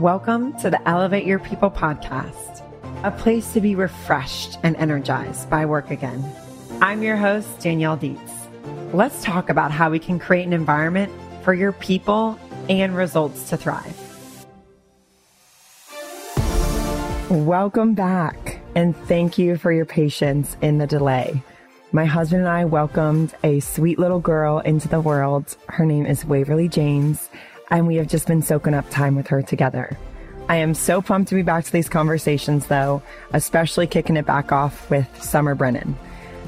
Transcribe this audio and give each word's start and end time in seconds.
Welcome 0.00 0.58
to 0.58 0.70
the 0.70 0.88
Elevate 0.88 1.24
Your 1.24 1.38
People 1.38 1.70
podcast, 1.70 2.64
a 3.04 3.12
place 3.12 3.52
to 3.52 3.60
be 3.60 3.76
refreshed 3.76 4.58
and 4.64 4.74
energized 4.74 5.48
by 5.48 5.66
work 5.66 5.92
again. 5.92 6.24
I'm 6.80 7.04
your 7.04 7.16
host, 7.16 7.60
Danielle 7.60 7.96
Dietz. 7.96 8.32
Let's 8.92 9.22
talk 9.22 9.50
about 9.50 9.70
how 9.70 9.90
we 9.90 10.00
can 10.00 10.18
create 10.18 10.48
an 10.48 10.52
environment 10.52 11.12
for 11.44 11.54
your 11.54 11.70
people 11.70 12.36
and 12.68 12.96
results 12.96 13.48
to 13.50 13.56
thrive. 13.56 13.96
Welcome 17.30 17.94
back, 17.94 18.60
and 18.74 18.96
thank 19.06 19.38
you 19.38 19.56
for 19.56 19.70
your 19.70 19.86
patience 19.86 20.56
in 20.60 20.78
the 20.78 20.88
delay. 20.88 21.40
My 21.92 22.04
husband 22.04 22.40
and 22.40 22.50
I 22.50 22.64
welcomed 22.64 23.32
a 23.44 23.60
sweet 23.60 24.00
little 24.00 24.18
girl 24.18 24.58
into 24.58 24.88
the 24.88 25.00
world. 25.00 25.56
Her 25.68 25.86
name 25.86 26.04
is 26.04 26.24
Waverly 26.24 26.68
James 26.68 27.30
and 27.74 27.88
we 27.88 27.96
have 27.96 28.06
just 28.06 28.28
been 28.28 28.40
soaking 28.40 28.72
up 28.72 28.88
time 28.90 29.16
with 29.16 29.26
her 29.26 29.42
together. 29.42 29.98
I 30.48 30.56
am 30.56 30.74
so 30.74 31.02
pumped 31.02 31.30
to 31.30 31.34
be 31.34 31.42
back 31.42 31.64
to 31.64 31.72
these 31.72 31.88
conversations, 31.88 32.66
though, 32.66 33.02
especially 33.32 33.86
kicking 33.86 34.16
it 34.16 34.26
back 34.26 34.52
off 34.52 34.88
with 34.90 35.08
Sommer 35.22 35.54
Brennan. 35.54 35.96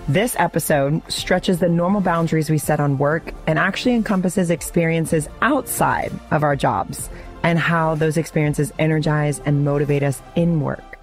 This 0.06 0.36
episode 0.38 1.02
stretches 1.10 1.59
the 1.59 1.69
normal 1.69 2.00
boundaries 2.00 2.48
we 2.48 2.59
set 2.59 2.78
on 2.78 2.98
work 2.98 3.34
and 3.48 3.59
actually 3.59 3.97
encompasses 3.97 4.50
experiences 4.50 5.28
outside 5.42 6.12
of 6.30 6.45
our 6.45 6.55
jobs 6.55 7.10
and 7.42 7.58
how 7.58 7.97
those 7.97 8.16
experiences 8.16 8.72
energize 8.78 9.41
and 9.41 9.64
motivate 9.64 10.05
us 10.05 10.22
in 10.36 10.61
work. 10.61 10.97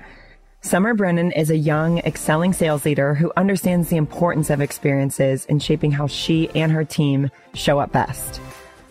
Sommer 0.62 0.94
Brennan 0.94 1.34
is 1.34 1.50
a 1.50 1.58
young, 1.58 1.98
excelling 2.00 2.54
sales 2.54 2.86
leader 2.86 3.14
who 3.14 3.34
understands 3.36 3.90
the 3.90 3.98
importance 3.98 4.50
of 4.50 4.62
experiences 4.62 5.46
in 5.48 5.60
shaping 5.60 5.92
how 5.92 6.08
she 6.08 6.50
and 6.52 6.72
her 6.72 6.86
team 6.86 7.30
show 7.54 7.80
up 7.80 7.92
best. 7.92 8.40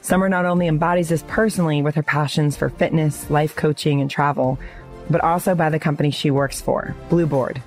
Sommer 0.02 0.28
not 0.28 0.44
only 0.44 0.66
embodies 0.66 1.10
this 1.10 1.22
personally 1.28 1.80
with 1.80 1.94
her 1.94 2.02
passions 2.02 2.56
for 2.56 2.68
fitness, 2.68 3.30
life 3.30 3.54
coaching, 3.54 4.00
and 4.00 4.10
travel, 4.10 4.58
but 5.08 5.20
also 5.20 5.54
by 5.54 5.70
the 5.70 5.78
company 5.78 6.10
she 6.10 6.28
works 6.28 6.60
for, 6.60 6.92
Blueboard, 7.08 7.58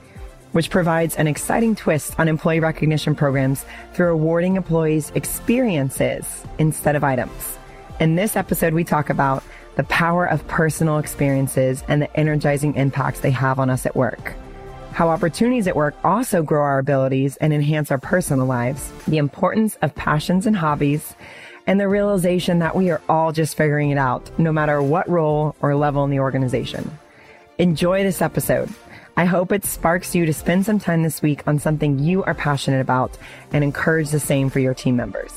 which 0.52 0.70
provides 0.70 1.16
an 1.16 1.28
exciting 1.28 1.76
twist 1.76 2.20
on 2.20 2.28
employee 2.28 2.60
recognition 2.60 3.16
programs 3.16 3.64
through 3.94 4.12
awarding 4.12 4.58
employees 4.58 5.14
experiences 5.16 6.44
instead 6.60 6.98
of 6.98 7.06
items. 7.06 7.58
In 8.02 8.18
this 8.18 8.36
episode, 8.36 8.74
we 8.74 8.84
talk 8.84 9.10
about 9.10 9.42
the 9.78 9.84
power 9.84 10.26
of 10.26 10.46
personal 10.50 10.98
experiences 10.98 11.86
and 11.88 12.02
the 12.02 12.20
energizing 12.20 12.76
impacts 12.76 13.22
they 13.22 13.32
have 13.32 13.60
on 13.60 13.70
us 13.70 13.86
at 13.86 13.96
work. 13.96 14.34
How 14.92 15.08
opportunities 15.10 15.68
at 15.68 15.76
work 15.78 15.96
also 16.04 16.44
grow 16.44 16.62
our 16.62 16.80
abilities 16.80 17.38
and 17.38 17.54
enhance 17.54 17.92
our 17.92 17.98
personal 17.98 18.46
lives, 18.46 18.92
the 19.08 19.18
importance 19.18 19.78
of 19.82 19.96
passions 19.96 20.46
and 20.46 20.56
hobbies, 20.56 21.16
and 21.68 21.80
the 21.80 21.88
realization 21.88 22.60
that 22.60 22.76
we 22.76 22.90
are 22.90 23.02
all 23.10 23.32
just 23.32 23.58
figuring 23.58 23.90
it 23.90 23.98
out, 23.98 24.30
no 24.40 24.52
matter 24.52 24.82
what 24.82 25.10
role 25.10 25.56
or 25.62 25.76
level 25.76 26.04
in 26.04 26.12
the 26.12 26.20
organization. 26.20 26.98
Enjoy 27.58 28.04
this 28.04 28.22
episode. 28.22 28.70
I 29.18 29.26
hope 29.26 29.52
it 29.52 29.66
sparks 29.66 30.14
you 30.14 30.26
to 30.26 30.34
spend 30.34 30.66
some 30.66 30.78
time 30.78 31.02
this 31.02 31.22
week 31.22 31.48
on 31.48 31.58
something 31.58 32.00
you 32.00 32.24
are 32.24 32.34
passionate 32.34 32.82
about 32.82 33.18
and 33.54 33.64
encourage 33.64 34.10
the 34.10 34.20
same 34.20 34.50
for 34.50 34.60
your 34.60 34.74
team 34.74 34.98
members. 34.98 35.34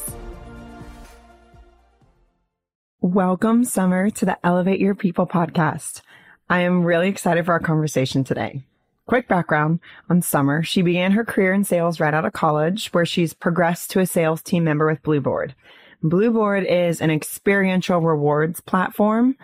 Welcome, 3.00 3.64
Sommer, 3.64 4.10
to 4.10 4.24
the 4.24 4.36
Elevate 4.44 4.80
Your 4.80 4.96
People 4.96 5.26
podcast. 5.26 6.02
I 6.50 6.62
am 6.62 6.82
really 6.82 7.08
excited 7.08 7.46
for 7.46 7.52
our 7.52 7.60
conversation 7.60 8.24
today. 8.24 8.64
Quick 9.06 9.28
background 9.28 9.78
on 10.10 10.20
Sommer. 10.20 10.62
She 10.64 10.82
began 10.82 11.12
her 11.12 11.24
career 11.24 11.52
in 11.52 11.62
sales 11.62 12.00
right 12.00 12.12
out 12.12 12.26
of 12.26 12.32
college, 12.32 12.88
where 12.88 13.06
she's 13.06 13.32
progressed 13.32 13.90
to 13.90 14.00
a 14.00 14.06
sales 14.06 14.42
team 14.42 14.64
member 14.64 14.86
with 14.86 15.02
Blueboard. 15.02 15.54
Blueboard 16.02 16.64
is 16.64 17.00
an 17.00 17.10
experiential 17.10 18.00
rewards 18.00 18.60
platform. 18.60 19.36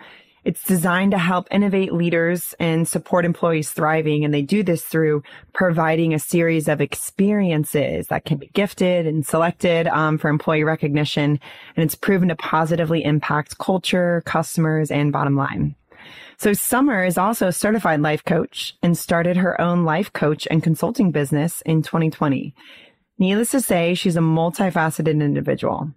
It's 0.45 0.63
designed 0.63 1.11
to 1.11 1.17
help 1.17 1.47
innovate 1.49 1.91
leaders 1.91 2.53
and 2.59 2.87
support 2.87 3.25
employees 3.25 3.71
thriving. 3.71 4.23
And 4.23 4.33
they 4.33 4.43
do 4.43 4.61
this 4.61 4.83
through 4.83 5.23
providing 5.53 6.13
a 6.13 6.19
series 6.19 6.67
of 6.67 6.81
experiences 6.81 8.07
that 8.07 8.25
can 8.25 8.37
be 8.37 8.51
gifted 8.53 9.07
and 9.07 9.25
selected 9.25 9.87
um, 9.87 10.19
for 10.19 10.29
employee 10.29 10.63
recognition. 10.63 11.39
And 11.75 11.83
it's 11.83 11.95
proven 11.95 12.29
to 12.29 12.35
positively 12.35 13.03
impact 13.03 13.57
culture, 13.57 14.21
customers, 14.25 14.91
and 14.91 15.11
bottom 15.11 15.35
line. 15.35 15.75
So 16.37 16.53
Sommer 16.53 17.03
is 17.03 17.17
also 17.17 17.47
a 17.47 17.53
certified 17.53 18.01
life 18.01 18.23
coach 18.23 18.75
and 18.83 18.95
started 18.95 19.37
her 19.37 19.59
own 19.59 19.83
life 19.83 20.13
coach 20.13 20.47
and 20.51 20.61
consulting 20.61 21.11
business 21.11 21.61
in 21.65 21.81
2020. 21.81 22.53
Needless 23.17 23.51
to 23.51 23.61
say, 23.61 23.95
she's 23.95 24.17
a 24.17 24.19
multifaceted 24.19 25.21
individual. 25.21 25.91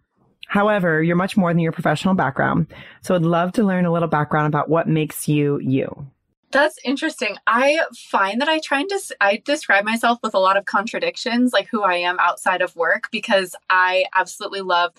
However, 0.49 1.03
you're 1.03 1.15
much 1.15 1.37
more 1.37 1.53
than 1.53 1.61
your 1.61 1.73
professional 1.73 2.15
background. 2.15 2.67
So 3.03 3.15
I'd 3.15 3.23
love 3.23 3.53
to 3.53 3.63
learn 3.63 3.85
a 3.85 3.93
little 3.93 4.09
background 4.09 4.49
about 4.49 4.69
what 4.69 4.89
makes 4.89 5.29
you 5.29 5.59
you. 5.61 6.07
That's 6.51 6.79
interesting. 6.83 7.37
I 7.47 7.81
find 7.95 8.41
that 8.41 8.49
I 8.49 8.59
try 8.59 8.81
and 8.81 8.89
dis- 8.89 9.13
I 9.21 9.43
describe 9.45 9.85
myself 9.85 10.19
with 10.23 10.35
a 10.35 10.39
lot 10.39 10.57
of 10.57 10.65
contradictions, 10.65 11.53
like 11.53 11.69
who 11.71 11.83
I 11.83 11.97
am 11.97 12.19
outside 12.19 12.63
of 12.63 12.75
work, 12.75 13.11
because 13.13 13.55
I 13.69 14.07
absolutely 14.15 14.63
love. 14.63 14.95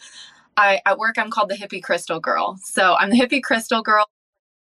I 0.55 0.81
at 0.85 0.99
work 0.99 1.17
I'm 1.17 1.31
called 1.31 1.49
the 1.49 1.55
hippie 1.55 1.81
crystal 1.81 2.19
girl. 2.19 2.59
So 2.63 2.95
I'm 2.95 3.09
the 3.09 3.15
hippie 3.15 3.41
crystal 3.41 3.81
girl. 3.81 4.05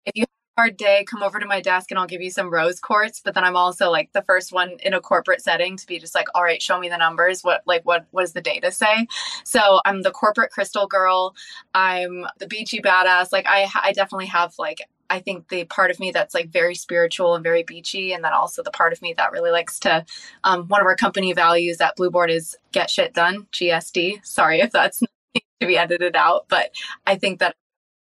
If 0.06 0.12
you 0.16 0.26
hard 0.60 0.76
day, 0.76 1.06
come 1.06 1.24
over 1.24 1.40
to 1.40 1.46
my 1.46 1.62
desk 1.62 1.90
and 1.90 1.98
I'll 1.98 2.06
give 2.06 2.22
you 2.22 2.30
some 2.30 2.50
rose 2.50 2.82
quartz. 2.82 3.22
But 3.24 3.34
then 3.34 3.46
I'm 3.46 3.56
also 3.56 3.90
like 3.90 4.12
the 4.12 4.24
first 4.24 4.52
one 4.52 4.72
in 4.84 4.94
a 4.94 5.00
corporate 5.00 5.42
setting 5.42 5.78
to 5.78 5.88
be 5.88 6.00
just 6.00 6.14
like, 6.14 6.28
all 6.36 6.44
right, 6.44 6.62
show 6.62 6.78
me 6.78 6.90
the 6.90 6.98
numbers. 6.98 7.46
What 7.46 7.62
like 7.66 7.84
what 7.86 8.08
what 8.12 8.24
does 8.24 8.34
the 8.34 8.42
data 8.42 8.70
say? 8.70 9.08
So 9.46 9.80
I'm 9.86 10.02
the 10.02 10.12
corporate 10.12 10.52
crystal 10.52 10.86
girl. 10.86 11.34
I'm 11.74 12.26
the 12.40 12.48
beachy 12.48 12.82
badass. 12.82 13.32
Like 13.32 13.46
I 13.48 13.70
I 13.74 13.94
definitely 13.94 14.26
have 14.26 14.54
like 14.60 14.82
I 15.10 15.20
think 15.20 15.48
the 15.48 15.64
part 15.64 15.92
of 15.92 16.00
me 16.02 16.12
that's 16.12 16.36
like 16.36 16.50
very 16.50 16.76
spiritual 16.76 17.36
and 17.36 17.44
very 17.44 17.64
beachy, 17.64 18.12
and 18.12 18.22
then 18.22 18.34
also 18.34 18.62
the 18.62 18.70
part 18.70 18.92
of 18.92 19.02
me 19.02 19.14
that 19.14 19.32
really 19.32 19.52
likes 19.52 19.80
to. 19.80 20.06
Um, 20.44 20.68
one 20.68 20.82
of 20.82 20.88
our 20.88 20.98
company 20.98 21.32
values 21.32 21.80
at 21.80 21.96
Blueboard 21.98 22.30
is 22.30 22.58
get 22.74 22.90
shit 22.90 23.14
done, 23.14 23.48
GSD. 23.54 24.26
Sorry 24.26 24.60
if 24.60 24.72
that's 24.72 25.00
to 25.62 25.68
be 25.68 25.78
edited 25.78 26.18
out, 26.18 26.48
but 26.50 26.72
I 27.08 27.16
think 27.16 27.40
that 27.40 27.56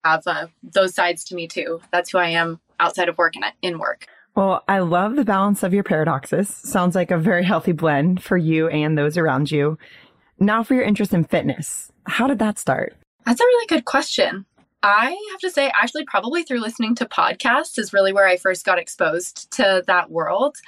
have 0.07 0.23
uh, 0.27 0.47
those 0.63 0.95
sides 0.95 1.25
to 1.25 1.35
me 1.35 1.49
too. 1.49 1.81
That's 1.93 2.11
who 2.11 2.19
I 2.19 2.29
am 2.29 2.61
outside 2.81 3.09
of 3.09 3.19
work 3.19 3.37
and 3.37 3.45
in 3.63 3.79
work. 3.79 4.07
Well, 4.35 4.63
I 4.69 4.81
love 4.81 5.17
the 5.17 5.25
balance 5.25 5.63
of 5.63 5.73
your 5.73 5.83
paradoxes. 5.83 6.49
Sounds 6.49 6.95
like 6.95 7.11
a 7.11 7.19
very 7.19 7.45
healthy 7.45 7.73
blend 7.73 8.23
for 8.23 8.37
you 8.37 8.69
and 8.69 8.97
those 8.97 9.17
around 9.17 9.51
you. 9.51 9.79
Now, 10.39 10.63
for 10.63 10.75
your 10.75 10.85
interest 10.85 11.15
in 11.15 11.25
fitness, 11.25 11.91
how 12.05 12.27
did 12.27 12.39
that 12.41 12.59
start? 12.59 12.95
That's 13.25 13.41
a 13.41 13.45
really 13.45 13.67
good 13.67 13.87
question. 13.87 14.45
I 14.87 15.19
have 15.33 15.41
to 15.41 15.51
say, 15.51 15.73
actually, 15.75 16.05
probably 16.05 16.45
through 16.45 16.61
listening 16.61 16.95
to 16.95 17.07
podcasts 17.07 17.77
is 17.77 17.93
really 17.93 18.13
where 18.13 18.29
I 18.29 18.37
first 18.37 18.65
got 18.65 18.79
exposed 18.79 19.51
to 19.55 19.83
that 19.89 20.13
world. 20.13 20.59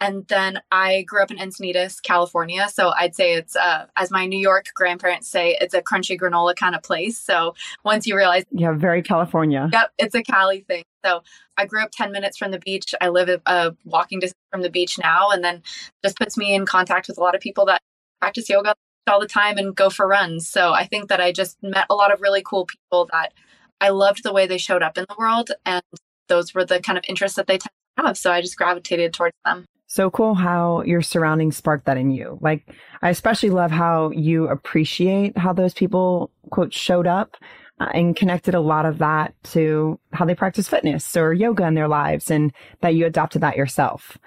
And 0.00 0.26
then 0.26 0.60
I 0.72 1.02
grew 1.02 1.22
up 1.22 1.30
in 1.30 1.36
Encinitas, 1.36 2.02
California. 2.02 2.68
So 2.70 2.90
I'd 2.98 3.14
say 3.14 3.34
it's, 3.34 3.54
uh, 3.54 3.86
as 3.94 4.10
my 4.10 4.26
New 4.26 4.38
York 4.38 4.66
grandparents 4.74 5.28
say, 5.28 5.56
it's 5.60 5.74
a 5.74 5.80
crunchy 5.80 6.18
granola 6.18 6.56
kind 6.56 6.74
of 6.74 6.82
place. 6.82 7.20
So 7.20 7.54
once 7.84 8.04
you 8.04 8.16
realize. 8.16 8.42
Yeah, 8.50 8.72
very 8.72 9.00
California. 9.00 9.70
Yep, 9.72 9.92
it's 9.96 10.14
a 10.16 10.24
Cali 10.24 10.62
thing. 10.62 10.82
So 11.04 11.22
I 11.56 11.64
grew 11.64 11.80
up 11.80 11.90
10 11.92 12.10
minutes 12.10 12.36
from 12.36 12.50
the 12.50 12.58
beach. 12.58 12.96
I 13.00 13.10
live 13.10 13.28
a, 13.28 13.40
a 13.46 13.76
walking 13.84 14.18
distance 14.18 14.42
from 14.50 14.62
the 14.62 14.70
beach 14.70 14.98
now. 14.98 15.30
And 15.30 15.44
then 15.44 15.62
just 16.04 16.18
puts 16.18 16.36
me 16.36 16.52
in 16.52 16.66
contact 16.66 17.06
with 17.06 17.16
a 17.16 17.20
lot 17.20 17.36
of 17.36 17.40
people 17.40 17.64
that 17.66 17.80
practice 18.20 18.48
yoga 18.48 18.74
all 19.08 19.20
the 19.20 19.26
time 19.26 19.56
and 19.56 19.74
go 19.76 19.88
for 19.88 20.06
runs. 20.06 20.48
So 20.48 20.72
I 20.72 20.84
think 20.84 21.08
that 21.08 21.20
I 21.20 21.30
just 21.30 21.62
met 21.62 21.86
a 21.88 21.94
lot 21.94 22.12
of 22.12 22.20
really 22.20 22.42
cool 22.42 22.66
people 22.66 23.08
that 23.12 23.32
I 23.80 23.90
loved 23.90 24.22
the 24.22 24.32
way 24.32 24.46
they 24.46 24.58
showed 24.58 24.82
up 24.82 24.98
in 24.98 25.06
the 25.08 25.16
world, 25.18 25.50
and 25.64 25.82
those 26.28 26.54
were 26.54 26.64
the 26.64 26.80
kind 26.80 26.98
of 26.98 27.04
interests 27.08 27.36
that 27.36 27.46
they 27.46 27.58
tend 27.58 27.70
to 27.96 28.04
have. 28.04 28.18
So 28.18 28.32
I 28.32 28.40
just 28.40 28.56
gravitated 28.56 29.12
towards 29.12 29.36
them. 29.44 29.64
So 29.86 30.10
cool 30.10 30.34
how 30.34 30.82
your 30.82 31.00
surroundings 31.00 31.56
sparked 31.56 31.86
that 31.86 31.96
in 31.96 32.10
you. 32.10 32.38
Like, 32.42 32.68
I 33.00 33.08
especially 33.08 33.50
love 33.50 33.70
how 33.70 34.10
you 34.10 34.46
appreciate 34.48 35.38
how 35.38 35.54
those 35.54 35.72
people, 35.72 36.30
quote, 36.50 36.74
showed 36.74 37.06
up 37.06 37.36
uh, 37.80 37.88
and 37.94 38.14
connected 38.14 38.54
a 38.54 38.60
lot 38.60 38.84
of 38.84 38.98
that 38.98 39.34
to 39.44 39.98
how 40.12 40.26
they 40.26 40.34
practice 40.34 40.68
fitness 40.68 41.16
or 41.16 41.32
yoga 41.32 41.66
in 41.66 41.74
their 41.74 41.88
lives 41.88 42.30
and 42.30 42.52
that 42.82 42.94
you 42.94 43.06
adopted 43.06 43.40
that 43.40 43.56
yourself. 43.56 44.18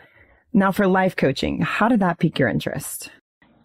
Now, 0.51 0.71
for 0.71 0.87
life 0.87 1.15
coaching, 1.15 1.61
how 1.61 1.87
did 1.87 1.99
that 1.99 2.17
pique 2.17 2.39
your 2.39 2.49
interest? 2.49 3.11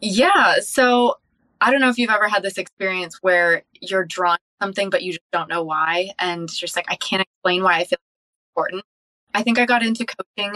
Yeah. 0.02 0.56
So 0.60 1.14
I 1.60 1.70
don't 1.70 1.80
know 1.80 1.88
if 1.88 1.98
you've 1.98 2.10
ever 2.10 2.28
had 2.28 2.42
this 2.42 2.58
experience 2.58 3.18
where 3.22 3.62
you're 3.80 4.04
drawn 4.04 4.36
to 4.36 4.64
something, 4.64 4.90
but 4.90 5.02
you 5.02 5.12
just 5.12 5.24
don't 5.32 5.48
know 5.48 5.62
why. 5.62 6.10
And 6.18 6.48
just 6.52 6.76
like, 6.76 6.86
I 6.88 6.96
can't 6.96 7.22
explain 7.22 7.62
why 7.62 7.78
I 7.78 7.84
feel 7.84 7.98
important. 8.50 8.84
I 9.34 9.42
think 9.42 9.58
I 9.58 9.66
got 9.66 9.82
into 9.82 10.06
coaching. 10.06 10.54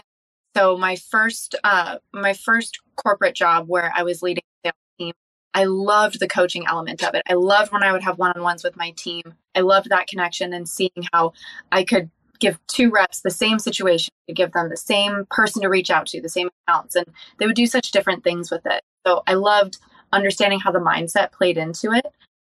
So 0.57 0.77
my 0.77 0.97
first, 0.97 1.55
uh, 1.65 1.99
my 2.13 2.33
first 2.35 2.81
corporate 2.97 3.35
job 3.35 3.69
where 3.69 3.93
I 3.95 4.03
was 4.03 4.23
leading 4.23 4.43
a 4.65 4.69
sales 4.69 4.75
team, 4.99 5.13
I 5.55 5.65
loved 5.65 6.21
the 6.21 6.29
coaching 6.29 6.67
element 6.67 7.03
of 7.03 7.15
it. 7.15 7.23
I 7.29 7.35
loved 7.35 7.73
when 7.73 7.83
I 7.83 7.93
would 7.93 8.03
have 8.03 8.19
one-on-ones 8.19 8.65
with 8.65 8.77
my 8.77 8.93
team. 8.93 9.23
I 9.55 9.61
loved 9.61 9.91
that 9.91 10.07
connection 10.07 10.53
and 10.53 10.69
seeing 10.69 11.07
how 11.13 11.33
I 11.73 11.85
could 11.85 12.11
give 12.41 12.59
two 12.67 12.91
reps 12.91 13.21
the 13.21 13.31
same 13.31 13.59
situation 13.59 14.13
to 14.27 14.35
give 14.35 14.53
them 14.53 14.71
the 14.71 14.77
same 14.77 15.27
person 15.31 15.63
to 15.63 15.69
reach 15.69 15.91
out 15.91 16.07
to, 16.07 16.21
the 16.21 16.29
same 16.29 16.49
accounts, 16.67 16.97
and 16.97 17.07
they 17.39 17.47
would 17.47 17.57
do 17.57 17.67
such 17.67 17.91
different 17.91 18.25
things 18.25 18.51
with 18.51 18.65
it. 18.65 18.83
So 19.07 19.23
I 19.27 19.35
loved 19.35 19.79
understanding 20.13 20.61
how 20.61 20.73
the 20.73 20.79
mindset 20.79 21.33
played 21.33 21.57
into 21.57 21.93
it. 21.93 22.07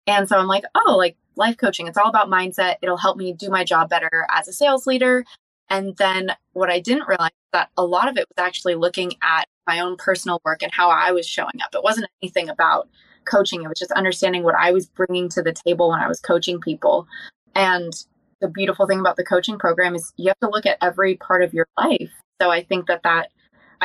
And 0.08 0.30
so 0.30 0.38
I'm 0.38 0.48
like, 0.48 0.64
oh, 0.76 0.96
like 0.98 1.16
life 1.36 1.58
coaching. 1.58 1.88
It's 1.88 1.98
all 1.98 2.10
about 2.10 2.30
mindset. 2.30 2.76
It'll 2.82 2.98
help 2.98 3.18
me 3.18 3.34
do 3.34 3.50
my 3.50 3.64
job 3.64 3.90
better 3.90 4.28
as 4.32 4.48
a 4.48 4.54
sales 4.54 4.86
leader. 4.86 5.26
And 5.70 5.96
then 5.98 6.32
what 6.54 6.70
I 6.70 6.80
didn't 6.80 7.08
realize 7.08 7.32
that 7.54 7.70
a 7.78 7.86
lot 7.86 8.08
of 8.08 8.18
it 8.18 8.28
was 8.30 8.44
actually 8.44 8.76
looking 8.76 9.14
at 9.24 9.46
my 9.66 9.80
own 9.80 9.98
personal 9.98 10.42
work 10.46 10.62
and 10.62 10.72
how 10.72 10.90
I 10.90 11.12
was 11.12 11.28
showing 11.28 11.62
up. 11.64 11.74
It 11.74 11.84
wasn't 11.84 12.08
anything 12.22 12.50
about 12.50 12.88
coaching. 13.26 13.64
It 13.64 13.68
was 13.68 13.80
just 13.80 13.92
understanding 13.94 14.44
what 14.44 14.56
I 14.56 14.72
was 14.72 14.86
bringing 14.86 15.30
to 15.30 15.42
the 15.42 15.54
table 15.54 15.90
when 15.90 16.00
I 16.00 16.08
was 16.08 16.20
coaching 16.20 16.60
people. 16.60 17.08
And 17.56 17.94
the 18.42 18.48
beautiful 18.48 18.86
thing 18.86 19.00
about 19.00 19.16
the 19.16 19.24
coaching 19.24 19.58
program 19.58 19.96
is 19.96 20.14
you 20.18 20.28
have 20.28 20.40
to 20.42 20.50
look 20.50 20.66
at 20.66 20.78
every 20.82 21.16
part 21.16 21.42
of 21.42 21.54
your 21.54 21.68
life. 21.78 22.12
So 22.42 22.52
I 22.52 22.64
think 22.64 22.88
that 22.88 23.02
that 23.04 23.30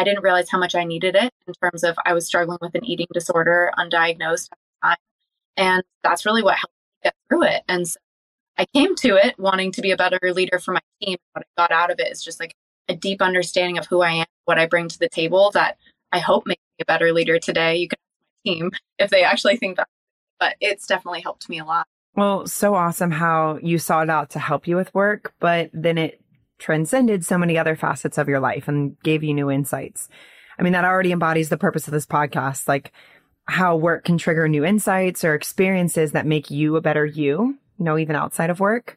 I 0.00 0.04
didn't 0.04 0.22
realize 0.22 0.48
how 0.48 0.58
much 0.58 0.74
I 0.74 0.84
needed 0.84 1.14
it 1.14 1.30
in 1.46 1.52
terms 1.62 1.84
of 1.84 1.94
I 2.06 2.14
was 2.14 2.26
struggling 2.26 2.56
with 2.62 2.74
an 2.74 2.86
eating 2.86 3.06
disorder 3.12 3.70
undiagnosed 3.78 4.48
at 4.50 4.58
the 4.58 4.88
time. 4.88 4.96
And 5.58 5.82
that's 6.02 6.24
really 6.24 6.42
what 6.42 6.54
helped 6.54 6.72
me 6.72 7.00
get 7.04 7.14
through 7.28 7.42
it. 7.42 7.62
And 7.68 7.86
so 7.86 8.00
I 8.56 8.64
came 8.74 8.96
to 8.96 9.16
it 9.16 9.38
wanting 9.38 9.72
to 9.72 9.82
be 9.82 9.90
a 9.90 9.98
better 9.98 10.18
leader 10.32 10.58
for 10.58 10.72
my 10.72 10.80
team. 11.02 11.18
What 11.34 11.44
I 11.44 11.60
got 11.60 11.70
out 11.70 11.90
of 11.90 12.00
it 12.00 12.10
is 12.10 12.24
just 12.24 12.40
like 12.40 12.54
a 12.88 12.96
deep 12.96 13.20
understanding 13.20 13.76
of 13.76 13.86
who 13.88 14.00
I 14.00 14.12
am, 14.12 14.26
what 14.46 14.58
I 14.58 14.64
bring 14.64 14.88
to 14.88 14.98
the 14.98 15.08
table 15.10 15.50
that 15.52 15.76
I 16.12 16.18
hope 16.18 16.46
makes 16.46 16.62
me 16.78 16.82
a 16.82 16.86
better 16.86 17.12
leader 17.12 17.38
today. 17.38 17.76
You 17.76 17.88
can 17.88 17.98
my 18.46 18.52
team 18.52 18.70
if 18.98 19.10
they 19.10 19.22
actually 19.22 19.58
think 19.58 19.76
that, 19.76 19.88
but 20.38 20.56
it's 20.62 20.86
definitely 20.86 21.20
helped 21.20 21.46
me 21.50 21.58
a 21.58 21.64
lot. 21.66 21.86
Well, 22.16 22.46
so 22.46 22.74
awesome 22.74 23.10
how 23.10 23.58
you 23.62 23.78
sought 23.78 24.08
out 24.08 24.30
to 24.30 24.38
help 24.38 24.66
you 24.66 24.76
with 24.76 24.94
work, 24.94 25.34
but 25.40 25.68
then 25.74 25.98
it 25.98 26.22
transcended 26.60 27.24
so 27.24 27.36
many 27.36 27.58
other 27.58 27.74
facets 27.74 28.18
of 28.18 28.28
your 28.28 28.38
life 28.38 28.68
and 28.68 29.00
gave 29.02 29.24
you 29.24 29.34
new 29.34 29.50
insights. 29.50 30.08
I 30.58 30.62
mean, 30.62 30.72
that 30.74 30.84
already 30.84 31.10
embodies 31.10 31.48
the 31.48 31.56
purpose 31.56 31.88
of 31.88 31.92
this 31.92 32.06
podcast, 32.06 32.68
like 32.68 32.92
how 33.46 33.74
work 33.76 34.04
can 34.04 34.18
trigger 34.18 34.46
new 34.46 34.64
insights 34.64 35.24
or 35.24 35.34
experiences 35.34 36.12
that 36.12 36.26
make 36.26 36.50
you 36.50 36.76
a 36.76 36.80
better 36.80 37.04
you, 37.04 37.58
you 37.78 37.84
know, 37.84 37.98
even 37.98 38.14
outside 38.14 38.50
of 38.50 38.60
work. 38.60 38.96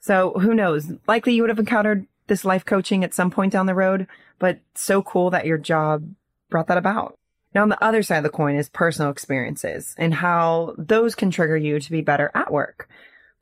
So 0.00 0.32
who 0.34 0.54
knows? 0.54 0.92
Likely 1.08 1.34
you 1.34 1.42
would 1.42 1.50
have 1.50 1.58
encountered 1.58 2.06
this 2.28 2.44
life 2.44 2.64
coaching 2.64 3.02
at 3.02 3.14
some 3.14 3.30
point 3.30 3.52
down 3.52 3.66
the 3.66 3.74
road, 3.74 4.06
but 4.38 4.60
so 4.74 5.02
cool 5.02 5.30
that 5.30 5.46
your 5.46 5.58
job 5.58 6.04
brought 6.50 6.68
that 6.68 6.78
about. 6.78 7.14
Now, 7.54 7.62
on 7.62 7.70
the 7.70 7.82
other 7.82 8.02
side 8.02 8.18
of 8.18 8.22
the 8.24 8.30
coin 8.30 8.54
is 8.54 8.68
personal 8.68 9.10
experiences 9.10 9.94
and 9.98 10.14
how 10.14 10.74
those 10.76 11.14
can 11.14 11.30
trigger 11.30 11.56
you 11.56 11.80
to 11.80 11.90
be 11.90 12.02
better 12.02 12.30
at 12.34 12.52
work. 12.52 12.88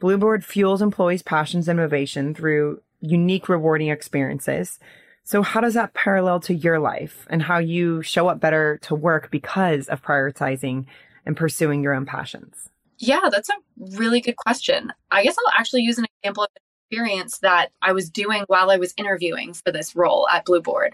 Blueboard 0.00 0.44
fuels 0.44 0.80
employees' 0.80 1.22
passions 1.22 1.68
and 1.68 1.78
motivation 1.78 2.34
through 2.34 2.80
unique, 3.00 3.48
rewarding 3.48 3.88
experiences. 3.88 4.78
So, 5.24 5.42
how 5.42 5.60
does 5.60 5.74
that 5.74 5.94
parallel 5.94 6.40
to 6.40 6.54
your 6.54 6.78
life 6.78 7.26
and 7.28 7.42
how 7.42 7.58
you 7.58 8.02
show 8.02 8.28
up 8.28 8.40
better 8.40 8.78
to 8.82 8.94
work 8.94 9.30
because 9.30 9.88
of 9.88 10.02
prioritizing 10.02 10.86
and 11.24 11.36
pursuing 11.36 11.82
your 11.82 11.94
own 11.94 12.06
passions? 12.06 12.70
Yeah, 12.98 13.28
that's 13.30 13.48
a 13.48 13.54
really 13.98 14.20
good 14.20 14.36
question. 14.36 14.92
I 15.10 15.24
guess 15.24 15.36
I'll 15.38 15.58
actually 15.58 15.82
use 15.82 15.98
an 15.98 16.06
example 16.22 16.44
of 16.44 16.50
an 16.54 16.62
experience 16.90 17.38
that 17.38 17.72
I 17.82 17.92
was 17.92 18.08
doing 18.08 18.44
while 18.46 18.70
I 18.70 18.76
was 18.76 18.94
interviewing 18.96 19.52
for 19.52 19.72
this 19.72 19.96
role 19.96 20.28
at 20.32 20.46
Blueboard. 20.46 20.90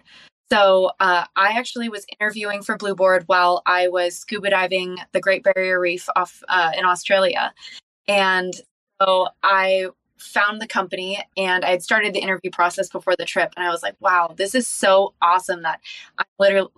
So 0.50 0.90
uh, 1.00 1.25
I 1.37 1.58
actually 1.58 1.88
was 1.88 2.05
interviewing 2.19 2.62
for 2.62 2.76
Blueboard 2.76 3.25
while 3.26 3.62
I 3.64 3.88
was 3.88 4.16
scuba 4.16 4.50
diving 4.50 4.98
the 5.12 5.20
Great 5.20 5.44
Barrier 5.44 5.81
Reef 5.81 6.08
off 6.16 6.43
uh, 6.48 6.72
in 6.76 6.84
Australia, 6.84 7.55
and 8.08 8.52
so 9.00 9.28
I 9.43 9.88
found 10.22 10.60
the 10.60 10.66
company 10.66 11.22
and 11.36 11.64
I 11.64 11.70
had 11.70 11.82
started 11.82 12.14
the 12.14 12.20
interview 12.20 12.50
process 12.50 12.88
before 12.88 13.14
the 13.19 13.24
trip, 13.24 13.52
and 13.56 13.66
I 13.66 13.70
was 13.70 13.82
like, 13.82 13.96
"Wow, 14.00 14.34
this 14.36 14.54
is 14.54 14.66
so 14.69 15.14
awesome!" 15.22 15.62
That 15.62 15.80
I'm 16.19 16.26
literally 16.38 16.70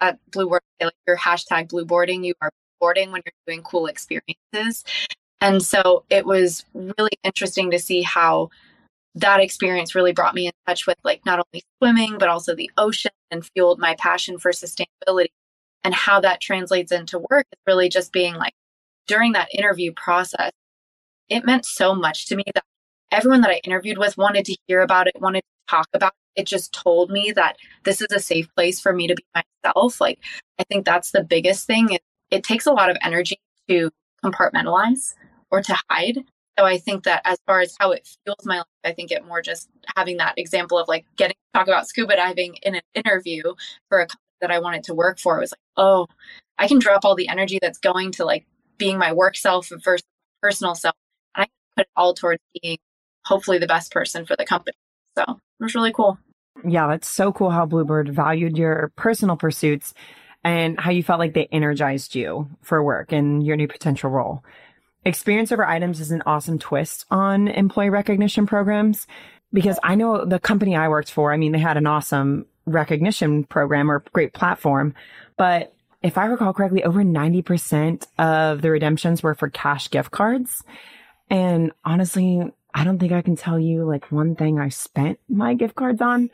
at 0.00 0.18
Blueboard, 0.30 0.60
like 0.80 0.92
your 1.06 1.16
hashtag 1.18 1.68
Blueboarding, 1.68 2.24
you 2.24 2.34
are 2.40 2.50
boarding 2.80 3.12
when 3.12 3.22
you're 3.24 3.32
doing 3.46 3.62
cool 3.62 3.86
experiences, 3.86 4.84
and 5.40 5.62
so 5.62 6.04
it 6.10 6.26
was 6.26 6.64
really 6.74 7.18
interesting 7.24 7.70
to 7.70 7.78
see 7.78 8.02
how 8.02 8.50
that 9.16 9.40
experience 9.40 9.94
really 9.94 10.12
brought 10.12 10.34
me 10.34 10.46
in 10.46 10.52
touch 10.66 10.86
with 10.86 10.98
like 11.02 11.24
not 11.24 11.38
only 11.38 11.64
swimming 11.78 12.18
but 12.18 12.28
also 12.28 12.54
the 12.54 12.70
ocean 12.76 13.10
and 13.30 13.46
fueled 13.46 13.78
my 13.78 13.94
passion 13.98 14.38
for 14.38 14.52
sustainability 14.52 15.28
and 15.82 15.94
how 15.94 16.20
that 16.20 16.40
translates 16.40 16.92
into 16.92 17.18
work 17.30 17.46
is 17.50 17.58
really 17.66 17.88
just 17.88 18.12
being 18.12 18.34
like 18.34 18.52
during 19.06 19.32
that 19.32 19.48
interview 19.54 19.90
process 19.92 20.50
it 21.28 21.46
meant 21.46 21.64
so 21.64 21.94
much 21.94 22.26
to 22.26 22.36
me 22.36 22.44
that 22.54 22.64
everyone 23.12 23.40
that 23.40 23.50
i 23.50 23.60
interviewed 23.64 23.98
with 23.98 24.16
wanted 24.16 24.44
to 24.44 24.56
hear 24.66 24.80
about 24.80 25.06
it 25.06 25.14
wanted 25.20 25.40
to 25.40 25.74
talk 25.74 25.88
about 25.94 26.12
it. 26.36 26.42
It 26.42 26.46
just 26.46 26.72
told 26.72 27.10
me 27.10 27.32
that 27.34 27.56
this 27.84 28.00
is 28.00 28.08
a 28.12 28.20
safe 28.20 28.52
place 28.54 28.80
for 28.80 28.92
me 28.92 29.08
to 29.08 29.14
be 29.14 29.24
myself. 29.34 30.00
Like 30.00 30.18
i 30.58 30.64
think 30.64 30.84
that's 30.84 31.10
the 31.10 31.24
biggest 31.24 31.66
thing. 31.66 31.90
It, 31.92 32.02
it 32.30 32.44
takes 32.44 32.66
a 32.66 32.72
lot 32.72 32.90
of 32.90 32.96
energy 33.02 33.40
to 33.68 33.90
compartmentalize 34.24 35.14
or 35.50 35.62
to 35.62 35.76
hide. 35.90 36.24
So 36.58 36.64
I 36.64 36.78
think 36.78 37.04
that 37.04 37.22
as 37.24 37.38
far 37.46 37.60
as 37.60 37.76
how 37.78 37.92
it 37.92 38.08
fuels 38.24 38.44
my 38.44 38.58
life, 38.58 38.66
I 38.84 38.92
think 38.92 39.10
it 39.10 39.26
more 39.26 39.42
just 39.42 39.68
having 39.94 40.16
that 40.16 40.38
example 40.38 40.78
of 40.78 40.88
like 40.88 41.04
getting 41.16 41.34
to 41.34 41.58
talk 41.58 41.68
about 41.68 41.86
scuba 41.86 42.16
diving 42.16 42.56
in 42.62 42.76
an 42.76 42.82
interview 42.94 43.42
for 43.88 44.00
a 44.00 44.06
company 44.06 44.20
that 44.40 44.50
I 44.50 44.58
wanted 44.58 44.84
to 44.84 44.94
work 44.94 45.18
for 45.18 45.36
It 45.36 45.40
was 45.40 45.52
like, 45.52 45.58
oh, 45.76 46.06
I 46.58 46.66
can 46.68 46.78
drop 46.78 47.04
all 47.04 47.14
the 47.14 47.28
energy 47.28 47.58
that's 47.60 47.78
going 47.78 48.12
to 48.12 48.24
like 48.24 48.46
being 48.78 48.98
my 48.98 49.12
work 49.12 49.36
self 49.36 49.70
versus 49.84 50.06
personal 50.42 50.74
self. 50.74 50.94
And 51.34 51.42
I 51.42 51.44
can 51.44 51.52
put 51.76 51.82
it 51.82 51.90
all 51.96 52.14
towards 52.14 52.40
being 52.62 52.78
hopefully 53.26 53.58
the 53.58 53.66
best 53.66 53.92
person 53.92 54.24
for 54.24 54.36
the 54.36 54.46
company. 54.46 54.76
So 55.18 55.24
it 55.28 55.64
was 55.64 55.74
really 55.74 55.92
cool. 55.92 56.18
Yeah, 56.66 56.86
that's 56.86 57.08
so 57.08 57.32
cool 57.32 57.50
how 57.50 57.66
Blueboard 57.66 58.08
valued 58.08 58.56
your 58.56 58.92
personal 58.96 59.36
pursuits 59.36 59.92
and 60.42 60.78
how 60.78 60.90
you 60.90 61.02
felt 61.02 61.18
like 61.18 61.34
they 61.34 61.48
energized 61.50 62.14
you 62.14 62.48
for 62.62 62.82
work 62.82 63.12
and 63.12 63.44
your 63.44 63.56
new 63.56 63.68
potential 63.68 64.10
role. 64.10 64.44
Experience 65.04 65.52
over 65.52 65.66
items 65.66 66.00
is 66.00 66.10
an 66.10 66.22
awesome 66.24 66.58
twist 66.58 67.04
on 67.10 67.48
employee 67.48 67.90
recognition 67.90 68.46
programs 68.46 69.06
because 69.52 69.78
I 69.82 69.94
know 69.94 70.24
the 70.24 70.40
company 70.40 70.76
I 70.76 70.88
worked 70.88 71.10
for, 71.10 71.32
I 71.32 71.36
mean, 71.36 71.52
they 71.52 71.58
had 71.58 71.76
an 71.76 71.86
awesome 71.86 72.46
recognition 72.64 73.44
program 73.44 73.90
or 73.90 74.02
great 74.12 74.32
platform, 74.32 74.94
but 75.36 75.72
if 76.02 76.18
I 76.18 76.26
recall 76.26 76.52
correctly, 76.52 76.84
over 76.84 77.02
90% 77.02 78.06
of 78.18 78.62
the 78.62 78.70
redemptions 78.70 79.22
were 79.22 79.34
for 79.34 79.48
cash 79.48 79.90
gift 79.90 80.10
cards. 80.10 80.62
And 81.30 81.72
honestly, 81.84 82.52
I 82.76 82.84
don't 82.84 82.98
think 82.98 83.12
I 83.12 83.22
can 83.22 83.36
tell 83.36 83.58
you 83.58 83.84
like 83.84 84.12
one 84.12 84.36
thing 84.36 84.60
I 84.60 84.68
spent 84.68 85.18
my 85.30 85.54
gift 85.54 85.76
cards 85.76 86.02
on. 86.02 86.28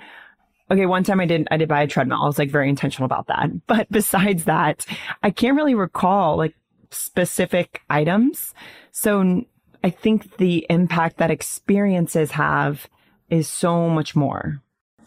Okay, 0.73 0.87
one 0.87 1.05
time 1.05 1.21
I 1.21 1.27
did 1.27 1.47
I 1.53 1.57
did 1.57 1.69
buy 1.69 1.83
a 1.83 1.87
treadmill. 1.87 2.19
I 2.21 2.27
was 2.27 2.39
like 2.39 2.51
very 2.51 2.69
intentional 2.69 3.07
about 3.07 3.29
that. 3.29 3.49
But 3.69 3.87
besides 3.93 4.45
that, 4.45 4.85
I 5.23 5.31
can't 5.31 5.57
really 5.57 5.77
recall 5.77 6.37
like 6.37 6.55
specific 6.91 7.83
items. 7.89 8.55
So 8.91 9.45
I 9.85 9.91
think 9.91 10.37
the 10.39 10.67
impact 10.69 11.19
that 11.19 11.31
experiences 11.31 12.33
have 12.33 12.89
is 13.31 13.49
so 13.49 13.89
much 13.89 14.17
more. 14.17 14.61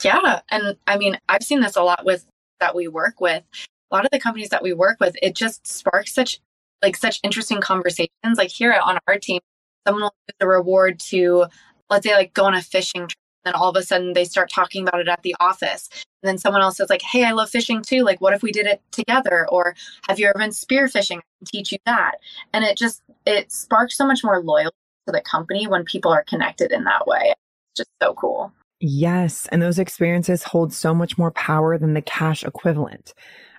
Yeah. 0.04 0.40
And 0.50 0.78
I 0.88 0.98
mean, 0.98 1.20
I've 1.28 1.44
seen 1.44 1.60
this 1.60 1.76
a 1.76 1.84
lot 1.84 2.06
with 2.06 2.26
that 2.62 2.76
we 2.76 2.88
work 2.88 3.20
with. 3.20 3.44
A 3.92 3.96
lot 3.96 4.06
of 4.06 4.12
the 4.12 4.20
companies 4.20 4.50
that 4.50 4.64
we 4.64 4.72
work 4.72 4.98
with, 5.02 5.18
it 5.22 5.36
just 5.36 5.68
sparks 5.68 6.14
such 6.14 6.40
like 6.82 6.96
such 6.96 7.20
interesting 7.24 7.60
conversations. 7.60 8.38
Like 8.38 8.52
here 8.52 8.74
on 8.74 9.00
our 9.08 9.18
team, 9.18 9.42
someone 9.86 10.04
will 10.04 10.16
use 10.28 10.36
the 10.40 10.48
reward 10.48 11.00
to 11.00 11.46
let's 11.90 12.06
say 12.06 12.16
like 12.16 12.34
go 12.34 12.46
on 12.46 12.56
a 12.56 12.62
fishing 12.62 13.08
trip. 13.08 13.18
And 13.46 13.54
then 13.54 13.62
all 13.62 13.70
of 13.70 13.76
a 13.76 13.84
sudden 13.84 14.14
they 14.14 14.26
start 14.26 14.50
talking 14.50 14.88
about 14.88 15.00
it 15.00 15.08
at 15.08 15.22
the 15.24 15.36
office 15.40 15.90
And 16.24 16.30
then 16.30 16.38
someone 16.40 16.62
else 16.62 16.80
is 16.80 16.90
like, 16.90 17.04
"Hey, 17.04 17.24
I 17.26 17.32
love 17.32 17.50
fishing 17.50 17.82
too. 17.84 18.04
Like, 18.04 18.20
what 18.22 18.34
if 18.34 18.42
we 18.42 18.52
did 18.52 18.66
it 18.66 18.82
together?" 18.92 19.48
Or, 19.50 19.76
"Have 20.08 20.20
you 20.20 20.28
ever 20.28 20.40
been 20.40 20.50
spearfishing? 20.50 21.18
I 21.20 21.22
can 21.40 21.46
teach 21.46 21.72
you 21.72 21.78
that." 21.86 22.14
And 22.54 22.64
it 22.66 22.78
just 22.78 23.02
it 23.26 23.52
sparks 23.52 23.96
so 23.98 24.08
much 24.08 24.24
more 24.24 24.42
loyalty 24.42 24.76
to 25.08 25.12
the 25.12 25.22
company 25.22 25.68
when 25.68 25.84
people 25.86 26.12
are 26.12 26.24
connected 26.24 26.72
in 26.72 26.84
that 26.86 27.06
way. 27.08 27.34
It's 27.72 27.78
just 27.78 27.90
so 28.02 28.14
cool. 28.16 28.52
Yes, 28.82 29.48
and 29.52 29.62
those 29.62 29.80
experiences 29.80 30.44
hold 30.44 30.74
so 30.74 30.94
much 30.94 31.18
more 31.18 31.32
power 31.32 31.78
than 31.78 31.94
the 31.94 32.02
cash 32.02 32.44
equivalent. 32.44 33.14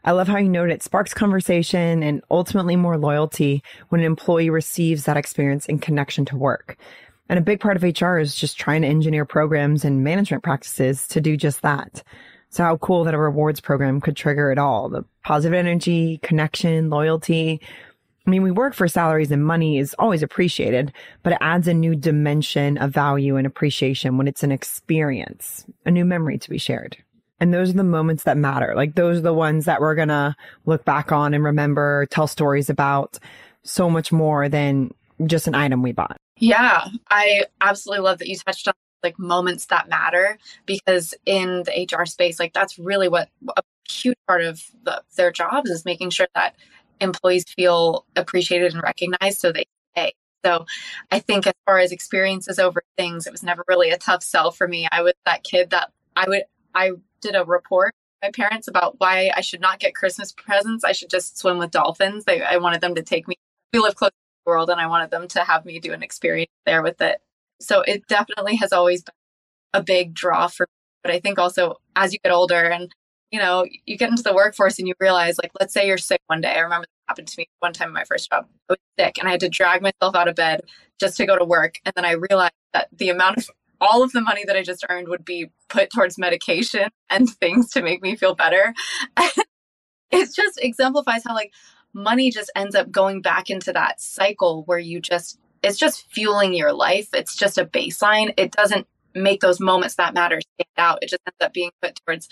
I 0.06 0.12
love 0.12 0.28
how 0.28 0.38
you 0.38 0.48
noted 0.48 0.72
it 0.72 0.84
sparks 0.84 1.12
conversation 1.12 2.04
and 2.04 2.22
ultimately 2.30 2.76
more 2.76 2.96
loyalty 2.96 3.64
when 3.88 4.00
an 4.00 4.06
employee 4.06 4.50
receives 4.50 5.04
that 5.04 5.16
experience 5.16 5.66
in 5.66 5.80
connection 5.80 6.24
to 6.26 6.36
work. 6.36 6.76
And 7.28 7.40
a 7.40 7.42
big 7.42 7.58
part 7.58 7.76
of 7.76 7.82
HR 7.82 8.18
is 8.18 8.36
just 8.36 8.56
trying 8.56 8.82
to 8.82 8.88
engineer 8.88 9.24
programs 9.24 9.84
and 9.84 10.04
management 10.04 10.44
practices 10.44 11.08
to 11.08 11.20
do 11.20 11.36
just 11.36 11.62
that. 11.62 12.04
So 12.50 12.62
how 12.62 12.76
cool 12.76 13.02
that 13.02 13.14
a 13.14 13.18
rewards 13.18 13.60
program 13.60 14.00
could 14.00 14.14
trigger 14.14 14.52
it 14.52 14.58
all. 14.58 14.88
The 14.88 15.04
positive 15.24 15.58
energy, 15.58 16.20
connection, 16.22 16.88
loyalty. 16.88 17.60
I 18.24 18.30
mean, 18.30 18.44
we 18.44 18.52
work 18.52 18.74
for 18.74 18.86
salaries 18.86 19.32
and 19.32 19.44
money 19.44 19.78
is 19.78 19.92
always 19.98 20.22
appreciated, 20.22 20.92
but 21.24 21.32
it 21.32 21.38
adds 21.40 21.66
a 21.66 21.74
new 21.74 21.96
dimension 21.96 22.78
of 22.78 22.92
value 22.92 23.36
and 23.36 23.46
appreciation 23.46 24.18
when 24.18 24.28
it's 24.28 24.44
an 24.44 24.52
experience, 24.52 25.66
a 25.84 25.90
new 25.90 26.04
memory 26.04 26.38
to 26.38 26.48
be 26.48 26.58
shared. 26.58 26.96
And 27.38 27.52
those 27.52 27.70
are 27.70 27.74
the 27.74 27.84
moments 27.84 28.24
that 28.24 28.36
matter. 28.36 28.72
Like 28.74 28.94
those 28.94 29.18
are 29.18 29.22
the 29.22 29.34
ones 29.34 29.66
that 29.66 29.80
we're 29.80 29.94
going 29.94 30.08
to 30.08 30.34
look 30.64 30.84
back 30.84 31.12
on 31.12 31.34
and 31.34 31.44
remember, 31.44 32.06
tell 32.10 32.26
stories 32.26 32.70
about 32.70 33.18
so 33.62 33.90
much 33.90 34.12
more 34.12 34.48
than 34.48 34.92
just 35.26 35.46
an 35.46 35.54
item 35.54 35.82
we 35.82 35.92
bought. 35.92 36.16
Yeah, 36.38 36.88
I 37.10 37.44
absolutely 37.60 38.04
love 38.04 38.18
that 38.18 38.28
you 38.28 38.36
touched 38.36 38.68
on 38.68 38.74
like 39.02 39.18
moments 39.18 39.66
that 39.66 39.88
matter 39.88 40.38
because 40.64 41.14
in 41.24 41.62
the 41.64 41.88
HR 41.90 42.06
space, 42.06 42.40
like 42.40 42.52
that's 42.52 42.78
really 42.78 43.08
what 43.08 43.28
a 43.56 43.62
huge 43.88 44.16
part 44.26 44.42
of 44.42 44.62
the, 44.84 45.02
their 45.16 45.30
jobs 45.30 45.70
is 45.70 45.84
making 45.84 46.10
sure 46.10 46.28
that 46.34 46.56
employees 47.00 47.44
feel 47.44 48.04
appreciated 48.16 48.72
and 48.72 48.82
recognized 48.82 49.38
so 49.38 49.52
they 49.52 49.66
stay. 49.92 50.12
So 50.44 50.66
I 51.10 51.18
think 51.18 51.46
as 51.46 51.54
far 51.66 51.78
as 51.78 51.92
experiences 51.92 52.58
over 52.58 52.82
things, 52.96 53.26
it 53.26 53.32
was 53.32 53.42
never 53.42 53.64
really 53.68 53.90
a 53.90 53.98
tough 53.98 54.22
sell 54.22 54.50
for 54.50 54.66
me. 54.66 54.88
I 54.90 55.02
was 55.02 55.14
that 55.24 55.44
kid 55.44 55.70
that 55.70 55.90
I 56.14 56.28
would, 56.28 56.44
I 56.74 56.92
did 57.26 57.36
a 57.36 57.44
report 57.44 57.94
my 58.22 58.30
parents 58.30 58.68
about 58.68 58.98
why 58.98 59.30
I 59.34 59.40
should 59.40 59.60
not 59.60 59.78
get 59.78 59.94
Christmas 59.94 60.32
presents. 60.32 60.84
I 60.84 60.92
should 60.92 61.10
just 61.10 61.38
swim 61.38 61.58
with 61.58 61.70
dolphins. 61.70 62.24
They, 62.24 62.42
I 62.42 62.56
wanted 62.56 62.80
them 62.80 62.94
to 62.94 63.02
take 63.02 63.28
me. 63.28 63.36
We 63.72 63.78
live 63.78 63.94
close 63.94 64.10
to 64.10 64.50
SeaWorld, 64.50 64.68
and 64.68 64.80
I 64.80 64.86
wanted 64.86 65.10
them 65.10 65.28
to 65.28 65.40
have 65.40 65.64
me 65.64 65.78
do 65.78 65.92
an 65.92 66.02
experience 66.02 66.50
there 66.64 66.82
with 66.82 67.00
it. 67.00 67.20
So 67.60 67.82
it 67.82 68.06
definitely 68.06 68.56
has 68.56 68.72
always 68.72 69.02
been 69.02 69.14
a 69.74 69.82
big 69.82 70.14
draw 70.14 70.48
for 70.48 70.64
me. 70.64 70.72
But 71.02 71.12
I 71.12 71.20
think 71.20 71.38
also 71.38 71.76
as 71.94 72.12
you 72.12 72.18
get 72.24 72.32
older 72.32 72.64
and 72.64 72.94
you 73.32 73.40
know, 73.40 73.66
you 73.84 73.96
get 73.96 74.08
into 74.08 74.22
the 74.22 74.32
workforce 74.32 74.78
and 74.78 74.86
you 74.86 74.94
realize, 75.00 75.36
like, 75.36 75.50
let's 75.58 75.74
say 75.74 75.86
you're 75.86 75.98
sick 75.98 76.20
one 76.28 76.40
day. 76.40 76.54
I 76.54 76.60
remember 76.60 76.86
that 76.86 77.12
happened 77.12 77.26
to 77.28 77.34
me 77.38 77.48
one 77.58 77.72
time 77.72 77.88
in 77.88 77.94
my 77.94 78.04
first 78.04 78.30
job. 78.30 78.46
I 78.70 78.72
was 78.74 78.78
sick 78.98 79.18
and 79.18 79.26
I 79.26 79.32
had 79.32 79.40
to 79.40 79.48
drag 79.48 79.82
myself 79.82 80.14
out 80.14 80.28
of 80.28 80.36
bed 80.36 80.60
just 81.00 81.16
to 81.16 81.26
go 81.26 81.36
to 81.36 81.44
work. 81.44 81.74
And 81.84 81.92
then 81.96 82.04
I 82.04 82.12
realized 82.12 82.54
that 82.72 82.88
the 82.96 83.10
amount 83.10 83.38
of 83.38 83.50
all 83.80 84.02
of 84.02 84.12
the 84.12 84.20
money 84.20 84.44
that 84.46 84.56
I 84.56 84.62
just 84.62 84.84
earned 84.88 85.08
would 85.08 85.24
be 85.24 85.50
put 85.68 85.90
towards 85.90 86.18
medication 86.18 86.88
and 87.10 87.28
things 87.40 87.70
to 87.70 87.82
make 87.82 88.02
me 88.02 88.16
feel 88.16 88.34
better. 88.34 88.74
it 90.10 90.34
just 90.34 90.58
exemplifies 90.60 91.22
how 91.24 91.34
like 91.34 91.52
money 91.92 92.30
just 92.30 92.50
ends 92.54 92.74
up 92.74 92.90
going 92.90 93.22
back 93.22 93.50
into 93.50 93.72
that 93.72 94.00
cycle 94.00 94.64
where 94.64 94.78
you 94.78 95.00
just 95.00 95.38
it's 95.62 95.78
just 95.78 96.06
fueling 96.12 96.54
your 96.54 96.72
life. 96.72 97.08
It's 97.12 97.34
just 97.34 97.58
a 97.58 97.64
baseline. 97.64 98.32
It 98.36 98.52
doesn't 98.52 98.86
make 99.14 99.40
those 99.40 99.58
moments 99.58 99.96
that 99.96 100.14
matter 100.14 100.40
stand 100.40 100.68
out. 100.76 101.02
It 101.02 101.08
just 101.08 101.22
ends 101.26 101.38
up 101.40 101.52
being 101.52 101.70
put 101.82 101.98
towards 102.06 102.28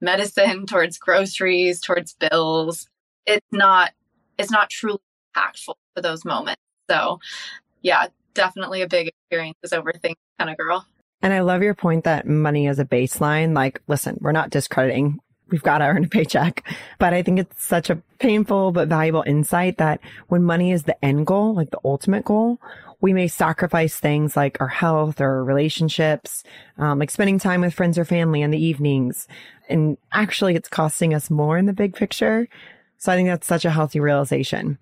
medicine, 0.00 0.66
towards 0.66 0.98
groceries, 0.98 1.80
towards 1.80 2.14
bills. 2.14 2.88
It's 3.24 3.46
not 3.52 3.92
it's 4.38 4.50
not 4.50 4.70
truly 4.70 4.98
impactful 5.34 5.74
for 5.94 6.02
those 6.02 6.24
moments. 6.24 6.60
So 6.90 7.20
yeah, 7.82 8.08
definitely 8.34 8.82
a 8.82 8.88
big 8.88 9.08
experience 9.08 9.58
as 9.64 9.70
overthinking 9.70 10.16
kind 10.38 10.50
of 10.50 10.56
girl. 10.56 10.86
And 11.22 11.32
I 11.32 11.40
love 11.40 11.62
your 11.62 11.74
point 11.74 12.04
that 12.04 12.26
money 12.26 12.66
is 12.66 12.78
a 12.78 12.84
baseline. 12.84 13.54
Like, 13.54 13.80
listen, 13.88 14.18
we're 14.20 14.32
not 14.32 14.50
discrediting. 14.50 15.20
We've 15.48 15.62
got 15.62 15.78
to 15.78 15.86
earn 15.86 16.04
a 16.04 16.08
paycheck. 16.08 16.68
But 16.98 17.14
I 17.14 17.22
think 17.22 17.38
it's 17.38 17.64
such 17.64 17.90
a 17.90 18.02
painful 18.18 18.72
but 18.72 18.88
valuable 18.88 19.24
insight 19.26 19.78
that 19.78 20.00
when 20.28 20.42
money 20.42 20.72
is 20.72 20.84
the 20.84 21.02
end 21.04 21.26
goal, 21.26 21.54
like 21.54 21.70
the 21.70 21.80
ultimate 21.84 22.24
goal, 22.24 22.60
we 23.00 23.12
may 23.12 23.28
sacrifice 23.28 23.98
things 23.98 24.36
like 24.36 24.60
our 24.60 24.68
health 24.68 25.20
or 25.20 25.44
relationships, 25.44 26.42
um, 26.78 26.98
like 26.98 27.10
spending 27.10 27.38
time 27.38 27.60
with 27.60 27.74
friends 27.74 27.98
or 27.98 28.04
family 28.04 28.42
in 28.42 28.50
the 28.50 28.62
evenings. 28.62 29.28
And 29.68 29.98
actually, 30.12 30.54
it's 30.54 30.68
costing 30.68 31.14
us 31.14 31.30
more 31.30 31.58
in 31.58 31.66
the 31.66 31.72
big 31.72 31.94
picture. 31.94 32.48
So 32.98 33.12
I 33.12 33.16
think 33.16 33.28
that's 33.28 33.46
such 33.46 33.64
a 33.64 33.70
healthy 33.70 34.00
realization. 34.00 34.78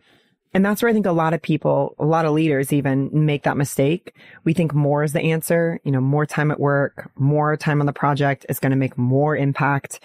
And 0.54 0.64
that's 0.64 0.80
where 0.80 0.88
I 0.88 0.92
think 0.92 1.04
a 1.04 1.12
lot 1.12 1.34
of 1.34 1.42
people, 1.42 1.96
a 1.98 2.06
lot 2.06 2.24
of 2.24 2.32
leaders 2.32 2.72
even 2.72 3.10
make 3.12 3.42
that 3.42 3.56
mistake. 3.56 4.14
We 4.44 4.54
think 4.54 4.72
more 4.72 5.02
is 5.02 5.12
the 5.12 5.20
answer, 5.20 5.80
you 5.82 5.90
know, 5.90 6.00
more 6.00 6.24
time 6.24 6.52
at 6.52 6.60
work, 6.60 7.10
more 7.16 7.56
time 7.56 7.80
on 7.80 7.86
the 7.86 7.92
project 7.92 8.46
is 8.48 8.60
going 8.60 8.70
to 8.70 8.76
make 8.76 8.96
more 8.96 9.36
impact. 9.36 9.98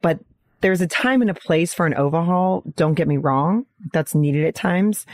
But 0.00 0.20
there's 0.60 0.80
a 0.80 0.86
time 0.86 1.22
and 1.22 1.30
a 1.30 1.34
place 1.34 1.74
for 1.74 1.86
an 1.86 1.94
overhaul. 1.94 2.62
Don't 2.76 2.94
get 2.94 3.08
me 3.08 3.16
wrong. 3.16 3.66
That's 3.92 4.14
needed 4.14 4.44
at 4.44 4.54
times. 4.54 5.06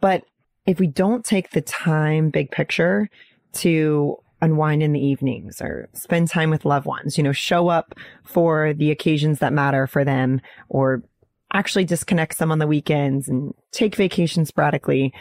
But 0.00 0.22
if 0.64 0.78
we 0.78 0.86
don't 0.86 1.24
take 1.24 1.50
the 1.50 1.62
time, 1.62 2.30
big 2.30 2.52
picture 2.52 3.10
to 3.54 4.16
unwind 4.42 4.82
in 4.82 4.92
the 4.92 5.04
evenings 5.04 5.60
or 5.60 5.88
spend 5.92 6.28
time 6.28 6.50
with 6.50 6.64
loved 6.64 6.86
ones, 6.86 7.18
you 7.18 7.24
know, 7.24 7.32
show 7.32 7.68
up 7.68 7.94
for 8.24 8.72
the 8.74 8.90
occasions 8.90 9.40
that 9.40 9.52
matter 9.52 9.86
for 9.86 10.04
them 10.04 10.40
or 10.68 11.02
actually 11.52 11.84
disconnect 11.84 12.36
some 12.36 12.52
on 12.52 12.58
the 12.58 12.66
weekends 12.66 13.28
and 13.28 13.54
take 13.72 13.96
vacations 13.96 14.48
sporadically, 14.48 15.12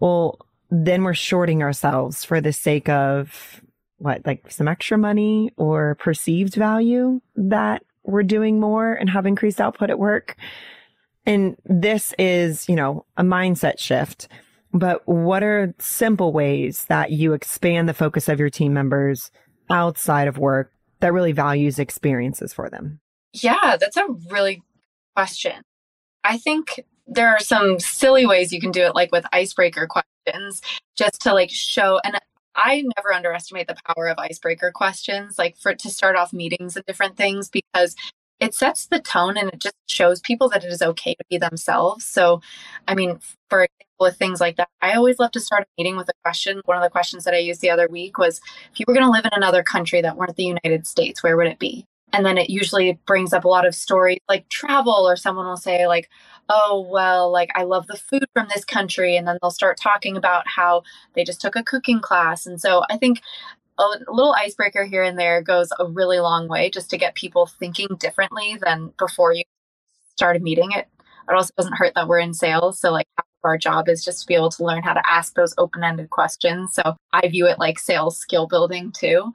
well, 0.00 0.38
then 0.70 1.02
we're 1.02 1.14
shorting 1.14 1.62
ourselves 1.62 2.24
for 2.24 2.40
the 2.40 2.52
sake 2.52 2.88
of 2.88 3.60
what, 3.98 4.24
like 4.26 4.50
some 4.50 4.68
extra 4.68 4.98
money 4.98 5.50
or 5.56 5.96
perceived 5.96 6.54
value 6.54 7.20
that 7.36 7.82
we're 8.04 8.22
doing 8.22 8.60
more 8.60 8.92
and 8.92 9.10
have 9.10 9.26
increased 9.26 9.60
output 9.60 9.90
at 9.90 9.98
work. 9.98 10.36
And 11.26 11.56
this 11.64 12.14
is, 12.18 12.68
you 12.68 12.76
know, 12.76 13.04
a 13.16 13.22
mindset 13.22 13.78
shift. 13.78 14.28
But 14.72 15.06
what 15.06 15.42
are 15.42 15.74
simple 15.78 16.32
ways 16.32 16.84
that 16.86 17.10
you 17.10 17.32
expand 17.32 17.88
the 17.88 17.94
focus 17.94 18.28
of 18.28 18.38
your 18.38 18.50
team 18.50 18.72
members 18.72 19.30
outside 19.70 20.28
of 20.28 20.38
work 20.38 20.72
that 21.00 21.12
really 21.12 21.32
values 21.32 21.78
experiences 21.78 22.52
for 22.52 22.68
them? 22.68 23.00
Yeah, 23.32 23.76
that's 23.78 23.96
a 23.96 24.06
really 24.30 24.62
question. 25.14 25.62
I 26.24 26.38
think 26.38 26.80
there 27.06 27.28
are 27.28 27.40
some 27.40 27.80
silly 27.80 28.26
ways 28.26 28.52
you 28.52 28.60
can 28.60 28.70
do 28.70 28.82
it, 28.82 28.94
like 28.94 29.10
with 29.12 29.24
icebreaker 29.32 29.86
questions, 29.86 30.60
just 30.96 31.20
to 31.22 31.32
like 31.32 31.50
show. 31.50 32.00
And 32.04 32.18
I 32.54 32.84
never 32.96 33.14
underestimate 33.14 33.68
the 33.68 33.76
power 33.86 34.08
of 34.08 34.18
icebreaker 34.18 34.70
questions, 34.72 35.38
like 35.38 35.56
for 35.56 35.74
to 35.74 35.90
start 35.90 36.16
off 36.16 36.32
meetings 36.32 36.76
and 36.76 36.84
different 36.86 37.16
things, 37.16 37.48
because 37.48 37.94
it 38.40 38.54
sets 38.54 38.86
the 38.86 39.00
tone 39.00 39.36
and 39.36 39.48
it 39.48 39.58
just 39.58 39.74
shows 39.86 40.20
people 40.20 40.48
that 40.48 40.64
it 40.64 40.70
is 40.70 40.82
okay 40.82 41.14
to 41.14 41.24
be 41.30 41.38
themselves. 41.38 42.04
So, 42.04 42.40
I 42.86 42.94
mean, 42.94 43.18
for 43.48 43.62
example, 43.62 43.86
with 44.00 44.16
things 44.16 44.40
like 44.40 44.56
that, 44.56 44.68
I 44.80 44.92
always 44.94 45.18
love 45.18 45.32
to 45.32 45.40
start 45.40 45.64
a 45.64 45.66
meeting 45.82 45.96
with 45.96 46.08
a 46.08 46.12
question. 46.22 46.60
One 46.66 46.76
of 46.76 46.82
the 46.82 46.90
questions 46.90 47.24
that 47.24 47.34
I 47.34 47.38
used 47.38 47.60
the 47.60 47.70
other 47.70 47.88
week 47.88 48.18
was 48.18 48.40
if 48.72 48.78
you 48.78 48.84
were 48.86 48.94
going 48.94 49.06
to 49.06 49.10
live 49.10 49.24
in 49.24 49.32
another 49.34 49.62
country 49.62 50.00
that 50.02 50.16
weren't 50.16 50.36
the 50.36 50.44
United 50.44 50.86
States, 50.86 51.22
where 51.22 51.36
would 51.36 51.48
it 51.48 51.58
be? 51.58 51.84
And 52.12 52.24
then 52.24 52.38
it 52.38 52.50
usually 52.50 52.98
brings 53.06 53.32
up 53.32 53.44
a 53.44 53.48
lot 53.48 53.66
of 53.66 53.74
stories 53.74 54.18
like 54.28 54.48
travel 54.48 55.08
or 55.08 55.16
someone 55.16 55.46
will 55.46 55.56
say 55.56 55.86
like 55.86 56.08
oh 56.48 56.86
well 56.90 57.30
like 57.30 57.50
i 57.54 57.62
love 57.62 57.86
the 57.86 57.96
food 57.96 58.24
from 58.34 58.46
this 58.54 58.64
country. 58.64 59.16
And 59.16 59.26
then 59.26 59.38
they'll 59.40 59.50
start 59.50 59.78
talking 59.78 60.16
about 60.16 60.44
how 60.46 60.82
they 61.14 61.24
just 61.24 61.40
took 61.40 61.56
a 61.56 61.62
cooking 61.62 62.00
class. 62.00 62.46
And 62.46 62.60
so 62.60 62.82
i 62.90 62.96
think 62.96 63.20
a 63.78 63.86
little 64.08 64.34
icebreaker 64.34 64.84
here 64.84 65.04
and 65.04 65.18
there 65.18 65.40
goes 65.40 65.68
a 65.78 65.86
really 65.86 66.18
long 66.18 66.48
way 66.48 66.68
just 66.68 66.90
to 66.90 66.98
get 66.98 67.14
people 67.14 67.46
thinking 67.46 67.86
differently 68.00 68.58
than 68.60 68.92
before 68.98 69.32
you 69.32 69.44
start 70.16 70.36
a 70.36 70.40
meeting 70.40 70.72
it. 70.72 70.88
It 71.28 71.34
also 71.34 71.52
doesn't 71.56 71.76
hurt 71.76 71.92
that 71.94 72.08
we're 72.08 72.18
in 72.18 72.34
sales 72.34 72.80
so 72.80 72.90
like 72.90 73.06
our 73.44 73.56
job 73.56 73.88
is 73.88 74.04
just 74.04 74.22
to 74.22 74.26
be 74.26 74.34
able 74.34 74.50
to 74.50 74.64
learn 74.64 74.82
how 74.82 74.94
to 74.94 75.02
ask 75.08 75.34
those 75.34 75.54
open-ended 75.58 76.10
questions. 76.10 76.74
So 76.74 76.96
i 77.12 77.28
view 77.28 77.46
it 77.46 77.58
like 77.58 77.78
sales 77.78 78.18
skill 78.18 78.46
building 78.46 78.92
too 78.92 79.32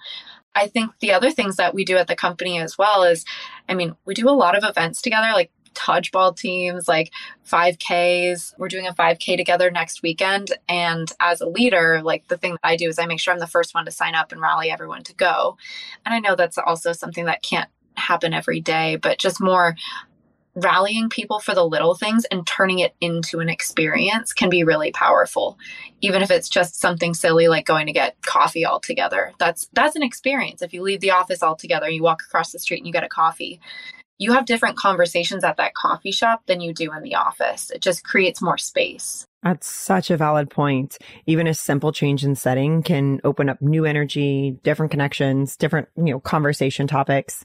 I 0.56 0.68
think 0.68 0.92
the 1.00 1.12
other 1.12 1.32
things 1.32 1.56
that 1.58 1.74
we 1.74 1.86
do 1.86 1.98
at 1.98 2.08
the 2.08 2.16
company 2.16 2.60
as 2.60 2.78
well 2.78 3.04
is, 3.04 3.26
I 3.68 3.74
mean, 3.74 3.96
we 4.06 4.14
do 4.14 4.30
a 4.30 4.32
lot 4.32 4.58
of 4.58 4.64
events 4.64 5.02
together, 5.02 5.30
like 5.34 5.52
dodgeball 5.74 6.38
teams, 6.38 6.88
like 6.88 7.12
5Ks. 7.48 8.54
We're 8.58 8.68
doing 8.68 8.88
a 8.88 8.94
5K 8.94 9.38
together 9.38 9.72
next 9.72 10.04
weekend. 10.04 10.52
And 10.70 11.12
as 11.20 11.42
a 11.42 11.48
leader, 11.48 12.02
like 12.04 12.28
the 12.28 12.38
thing 12.38 12.54
that 12.54 12.60
I 12.64 12.76
do 12.76 12.88
is 12.88 13.00
I 13.00 13.06
make 13.06 13.20
sure 13.20 13.34
I'm 13.34 13.40
the 13.40 13.48
first 13.48 13.74
one 13.74 13.86
to 13.86 13.92
sign 13.92 14.16
up 14.16 14.32
and 14.32 14.42
rally 14.42 14.70
everyone 14.70 15.04
to 15.04 15.16
go. 15.16 15.58
And 16.06 16.14
I 16.14 16.20
know 16.20 16.36
that's 16.36 16.58
also 16.58 16.94
something 16.94 17.26
that 17.26 17.44
can't 17.44 17.70
happen 17.96 18.34
every 18.34 18.60
day, 18.60 18.96
but 18.96 19.20
just 19.20 19.42
more 19.42 19.76
rallying 20.56 21.10
people 21.10 21.40
for 21.40 21.56
the 21.56 21.66
little 21.66 21.96
things 21.96 22.26
and 22.26 22.46
turning 22.46 22.80
it 22.80 22.96
into 23.02 23.40
an 23.40 23.50
experience 23.50 24.34
can 24.34 24.50
be 24.50 24.64
really 24.64 24.92
powerful 24.92 25.58
even 26.02 26.22
if 26.22 26.30
it's 26.30 26.50
just 26.50 26.80
something 26.80 27.14
silly 27.14 27.48
like 27.48 27.66
going 27.66 27.88
to 27.88 27.94
get 27.94 28.16
coffee 28.22 28.64
all 28.64 28.80
together 28.80 29.34
that's 29.40 29.68
that's 29.74 29.96
an 29.96 30.04
experience 30.04 30.62
if 30.62 30.74
you 30.74 30.84
leave 30.84 31.00
the 31.00 31.12
office 31.12 31.42
all 31.42 31.56
together 31.56 31.90
you 31.90 32.04
walk 32.04 32.22
across 32.22 32.52
the 32.52 32.60
street 32.60 32.78
and 32.78 32.88
you 32.88 32.94
get 32.94 33.04
a 33.04 33.10
coffee 33.10 33.60
you 34.20 34.32
have 34.32 34.46
different 34.46 34.78
conversations 34.78 35.44
at 35.44 35.58
that 35.58 35.74
coffee 35.74 36.12
shop 36.12 36.44
than 36.46 36.62
you 36.62 36.72
do 36.72 36.94
in 36.94 37.02
the 37.02 37.16
office 37.16 37.72
it 37.72 37.82
just 37.82 38.04
creates 38.04 38.42
more 38.42 38.58
space 38.58 39.26
that's 39.44 39.68
such 39.68 40.10
a 40.10 40.16
valid 40.16 40.50
point. 40.50 40.98
Even 41.28 41.48
a 41.48 41.54
simple 41.54 41.92
change 41.92 42.24
in 42.24 42.34
setting 42.34 42.82
can 42.82 43.20
open 43.26 43.50
up 43.50 43.62
new 43.62 43.84
energy, 43.84 44.58
different 44.64 44.90
connections, 44.90 45.58
different, 45.58 45.90
you 45.98 46.14
know, 46.14 46.22
conversation 46.22 46.88
topics. 46.88 47.44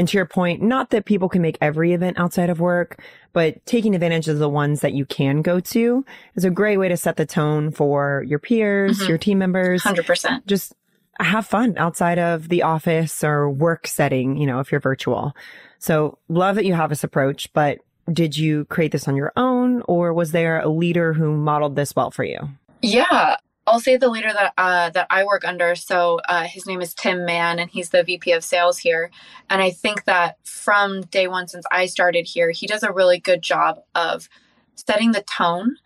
And 0.00 0.08
to 0.08 0.16
your 0.16 0.24
point, 0.24 0.62
not 0.62 0.88
that 0.90 1.04
people 1.04 1.28
can 1.28 1.42
make 1.42 1.58
every 1.60 1.92
event 1.92 2.18
outside 2.18 2.48
of 2.48 2.58
work, 2.58 3.02
but 3.34 3.66
taking 3.66 3.94
advantage 3.94 4.28
of 4.28 4.38
the 4.38 4.48
ones 4.48 4.80
that 4.80 4.94
you 4.94 5.04
can 5.04 5.42
go 5.42 5.60
to 5.60 6.06
is 6.36 6.44
a 6.46 6.48
great 6.48 6.78
way 6.78 6.88
to 6.88 6.96
set 6.96 7.18
the 7.18 7.26
tone 7.26 7.70
for 7.70 8.24
your 8.26 8.38
peers, 8.38 8.98
mm-hmm. 8.98 9.08
your 9.10 9.18
team 9.18 9.36
members. 9.36 9.82
100%. 9.82 10.46
Just 10.46 10.72
have 11.18 11.46
fun 11.46 11.74
outside 11.76 12.18
of 12.18 12.48
the 12.48 12.62
office 12.62 13.22
or 13.22 13.50
work 13.50 13.86
setting, 13.86 14.38
you 14.38 14.46
know, 14.46 14.58
if 14.60 14.72
you're 14.72 14.80
virtual. 14.80 15.36
So 15.80 16.16
love 16.30 16.56
that 16.56 16.64
you 16.64 16.72
have 16.72 16.88
this 16.88 17.04
approach, 17.04 17.52
but 17.52 17.80
did 18.10 18.38
you 18.38 18.64
create 18.64 18.92
this 18.92 19.06
on 19.06 19.16
your 19.16 19.34
own 19.36 19.82
or 19.82 20.14
was 20.14 20.32
there 20.32 20.60
a 20.60 20.68
leader 20.70 21.12
who 21.12 21.36
modeled 21.36 21.76
this 21.76 21.94
well 21.94 22.10
for 22.10 22.24
you? 22.24 22.38
Yeah, 22.80 23.36
I'll 23.66 23.80
say 23.80 23.96
the 23.96 24.08
leader 24.08 24.32
that 24.32 24.52
uh, 24.58 24.90
that 24.90 25.06
I 25.10 25.24
work 25.24 25.44
under. 25.44 25.74
So 25.74 26.20
uh, 26.28 26.44
his 26.44 26.66
name 26.66 26.80
is 26.80 26.94
Tim 26.94 27.24
Mann, 27.24 27.58
and 27.58 27.70
he's 27.70 27.90
the 27.90 28.02
VP 28.02 28.32
of 28.32 28.42
Sales 28.44 28.78
here. 28.78 29.10
And 29.48 29.62
I 29.62 29.70
think 29.70 30.04
that 30.04 30.36
from 30.44 31.02
day 31.02 31.28
one 31.28 31.46
since 31.46 31.64
I 31.70 31.86
started 31.86 32.26
here, 32.26 32.50
he 32.50 32.66
does 32.66 32.82
a 32.82 32.92
really 32.92 33.18
good 33.18 33.42
job 33.42 33.80
of 33.94 34.28
setting 34.76 35.12
the 35.12 35.22
tone 35.22 35.76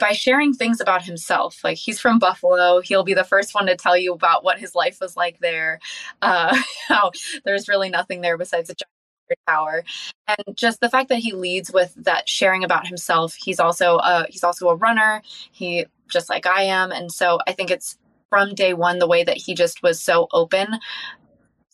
by 0.00 0.12
sharing 0.12 0.52
things 0.52 0.80
about 0.80 1.04
himself. 1.04 1.62
Like 1.62 1.78
he's 1.78 2.00
from 2.00 2.18
Buffalo, 2.18 2.80
he'll 2.80 3.04
be 3.04 3.14
the 3.14 3.24
first 3.24 3.54
one 3.54 3.66
to 3.66 3.76
tell 3.76 3.96
you 3.96 4.12
about 4.12 4.44
what 4.44 4.58
his 4.58 4.74
life 4.74 4.98
was 5.00 5.16
like 5.16 5.38
there. 5.40 5.78
Uh, 6.20 6.56
how 6.88 7.12
there's 7.44 7.68
really 7.68 7.88
nothing 7.88 8.20
there 8.20 8.36
besides 8.36 8.70
a 8.70 8.74
tower 9.46 9.82
and 10.28 10.56
just 10.56 10.80
the 10.80 10.88
fact 10.90 11.08
that 11.08 11.18
he 11.18 11.32
leads 11.32 11.72
with 11.72 11.94
that 11.96 12.28
sharing 12.28 12.64
about 12.64 12.86
himself 12.86 13.34
he's 13.34 13.58
also 13.58 13.96
a 13.98 14.26
he's 14.28 14.44
also 14.44 14.68
a 14.68 14.76
runner 14.76 15.22
he 15.50 15.86
just 16.12 16.30
like 16.30 16.46
i 16.46 16.62
am. 16.62 16.92
And 16.92 17.10
so 17.10 17.38
i 17.46 17.52
think 17.52 17.70
it's 17.70 17.98
from 18.30 18.54
day 18.54 18.74
one 18.74 18.98
the 18.98 19.06
way 19.06 19.24
that 19.24 19.36
he 19.36 19.54
just 19.54 19.82
was 19.82 20.00
so 20.00 20.28
open. 20.32 20.78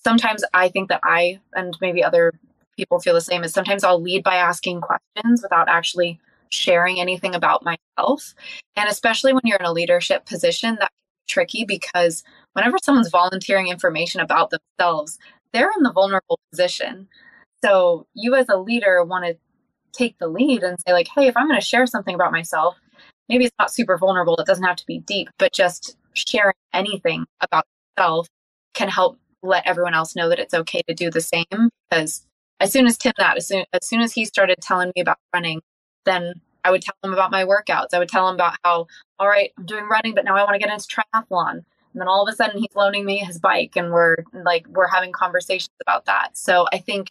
Sometimes 0.02 0.44
i 0.54 0.68
think 0.68 0.88
that 0.88 1.00
i 1.04 1.40
and 1.54 1.76
maybe 1.80 2.02
other 2.02 2.32
people 2.76 3.00
feel 3.00 3.14
the 3.14 3.20
same 3.20 3.42
is 3.44 3.52
sometimes 3.52 3.82
i'll 3.84 4.00
lead 4.00 4.22
by 4.22 4.36
asking 4.36 4.80
questions 4.80 5.42
without 5.42 5.68
actually 5.68 6.20
sharing 6.50 6.98
anything 7.00 7.34
about 7.34 7.64
myself. 7.64 8.34
And 8.76 8.88
especially 8.88 9.32
when 9.32 9.42
you're 9.44 9.58
in 9.58 9.66
a 9.66 9.72
leadership 9.72 10.24
position 10.24 10.76
that 10.80 10.92
tricky 11.28 11.64
because 11.66 12.24
whenever 12.54 12.78
someone's 12.82 13.10
volunteering 13.10 13.68
information 13.68 14.20
about 14.22 14.50
themselves 14.50 15.18
they're 15.52 15.70
in 15.76 15.82
the 15.82 15.92
vulnerable 15.92 16.38
position. 16.50 17.08
So 17.64 18.06
you 18.14 18.34
as 18.34 18.48
a 18.48 18.56
leader 18.56 19.02
want 19.04 19.24
to 19.24 19.36
take 19.92 20.18
the 20.18 20.28
lead 20.28 20.62
and 20.62 20.78
say 20.86 20.92
like, 20.92 21.08
"Hey, 21.08 21.26
if 21.26 21.36
I'm 21.36 21.48
going 21.48 21.60
to 21.60 21.66
share 21.66 21.86
something 21.86 22.14
about 22.14 22.32
myself, 22.32 22.76
maybe 23.28 23.44
it's 23.44 23.56
not 23.58 23.72
super 23.72 23.98
vulnerable, 23.98 24.36
it 24.36 24.46
doesn't 24.46 24.64
have 24.64 24.76
to 24.76 24.86
be 24.86 24.98
deep, 25.00 25.28
but 25.38 25.52
just 25.52 25.96
sharing 26.14 26.54
anything 26.72 27.26
about 27.40 27.64
yourself 27.96 28.28
can 28.74 28.88
help 28.88 29.18
let 29.42 29.66
everyone 29.66 29.94
else 29.94 30.16
know 30.16 30.28
that 30.28 30.38
it's 30.38 30.54
okay 30.54 30.82
to 30.88 30.94
do 30.94 31.10
the 31.10 31.20
same 31.20 31.70
because 31.90 32.26
as 32.60 32.72
soon 32.72 32.86
as 32.86 32.96
Tim 32.98 33.12
that 33.18 33.36
as 33.36 33.46
soon 33.46 33.64
as 33.72 33.86
soon 33.86 34.00
as 34.00 34.12
he 34.12 34.24
started 34.24 34.58
telling 34.60 34.92
me 34.96 35.02
about 35.02 35.18
running, 35.32 35.60
then 36.04 36.34
I 36.64 36.70
would 36.70 36.82
tell 36.82 36.94
him 37.02 37.12
about 37.12 37.30
my 37.30 37.44
workouts. 37.44 37.94
I 37.94 37.98
would 37.98 38.08
tell 38.08 38.28
him 38.28 38.34
about 38.34 38.56
how, 38.64 38.86
all 39.18 39.28
right, 39.28 39.52
I'm 39.56 39.64
doing 39.64 39.88
running, 39.88 40.14
but 40.14 40.24
now 40.24 40.36
I 40.36 40.42
want 40.42 40.54
to 40.54 40.58
get 40.58 40.72
into 40.72 40.86
triathlon. 40.86 41.52
And 41.52 42.00
then 42.00 42.08
all 42.08 42.26
of 42.26 42.32
a 42.32 42.36
sudden 42.36 42.58
he's 42.58 42.74
loaning 42.74 43.04
me 43.04 43.18
his 43.18 43.38
bike 43.38 43.76
and 43.76 43.92
we're 43.92 44.16
like 44.32 44.66
we're 44.68 44.88
having 44.88 45.12
conversations 45.12 45.74
about 45.80 46.04
that. 46.06 46.36
So 46.36 46.66
I 46.72 46.78
think 46.78 47.10